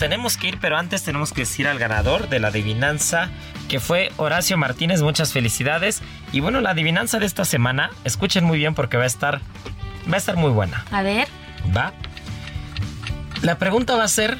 [0.00, 3.28] Tenemos que ir, pero antes tenemos que decir al ganador de la adivinanza,
[3.68, 5.02] que fue Horacio Martínez.
[5.02, 6.00] Muchas felicidades.
[6.32, 9.42] Y bueno, la adivinanza de esta semana, escuchen muy bien porque va a estar,
[10.10, 10.86] va a estar muy buena.
[10.90, 11.28] A ver.
[11.76, 11.92] Va.
[13.42, 14.38] La pregunta va a ser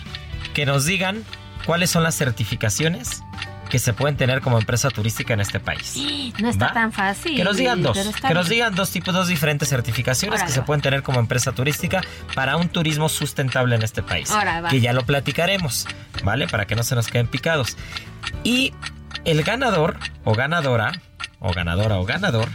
[0.54, 1.24] que nos digan
[1.66, 3.22] cuáles son las certificaciones
[3.70, 5.96] que se pueden tener como empresa turística en este país.
[6.38, 7.36] No está tan fácil.
[7.36, 7.96] Que nos digan dos.
[7.96, 12.02] Que nos digan dos tipos, dos diferentes certificaciones que se pueden tener como empresa turística
[12.34, 14.30] para un turismo sustentable en este país.
[14.68, 15.86] Que ya lo platicaremos,
[16.22, 16.46] ¿vale?
[16.48, 17.76] Para que no se nos queden picados.
[18.44, 18.74] Y
[19.24, 20.92] el ganador o ganadora,
[21.38, 22.48] o ganadora o ganador,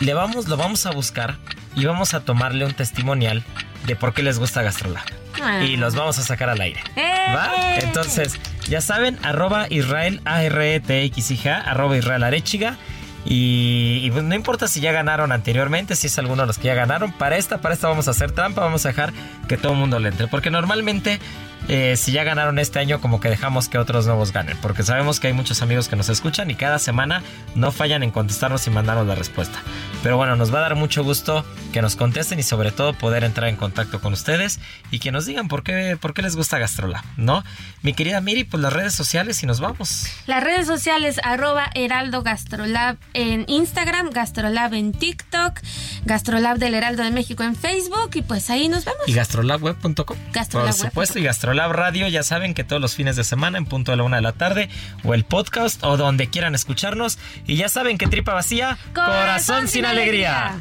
[0.00, 1.38] le vamos, lo vamos a buscar
[1.74, 3.42] y vamos a tomarle un testimonial
[3.86, 5.21] de por qué les gusta Gastrolab.
[5.62, 6.80] Y los vamos a sacar al aire.
[6.96, 7.52] ¿Va?
[7.56, 7.80] ¡Eh!
[7.82, 8.38] Entonces,
[8.68, 12.76] ya saben, arroba Israel a r e t x i arroba Israel Arechiga.
[13.24, 16.74] Y, pues, no importa si ya ganaron anteriormente, si es alguno de los que ya
[16.74, 17.12] ganaron.
[17.12, 19.12] Para esta, para esta vamos a hacer trampa, vamos a dejar
[19.48, 20.26] que todo el mundo le entre.
[20.26, 21.20] Porque normalmente
[21.68, 25.20] eh, si ya ganaron este año, como que dejamos que otros nuevos ganen, porque sabemos
[25.20, 27.22] que hay muchos amigos que nos escuchan y cada semana
[27.54, 29.62] no fallan en contestarnos y mandarnos la respuesta.
[30.02, 33.22] Pero bueno, nos va a dar mucho gusto que nos contesten y sobre todo poder
[33.22, 34.58] entrar en contacto con ustedes
[34.90, 37.44] y que nos digan por qué, por qué les gusta Gastrolab, ¿no?
[37.82, 40.06] Mi querida Miri, pues las redes sociales y nos vamos.
[40.26, 45.60] Las redes sociales, arroba Heraldo Gastrolab en Instagram, Gastrolab en TikTok,
[46.04, 49.02] Gastrolab del Heraldo de México en Facebook y pues ahí nos vemos.
[49.06, 50.16] Y gastrolabweb.com.
[50.50, 52.08] Por supuesto, y Gastrolab Lab Radio.
[52.08, 54.32] Ya saben que todos los fines de semana en punto a la una de la
[54.32, 54.68] tarde
[55.04, 57.18] o el podcast o donde quieran escucharnos.
[57.46, 60.58] Y ya saben que tripa vacía, corazón, sin alegría.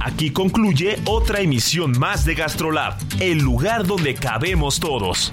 [0.00, 5.32] Aquí concluye otra emisión más de GastroLab, el lugar donde cabemos todos.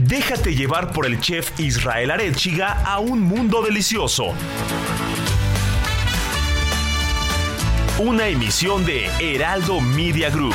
[0.00, 4.32] Déjate llevar por el chef Israel Arechiga a un mundo delicioso.
[7.98, 10.54] Una emisión de Heraldo Media Group.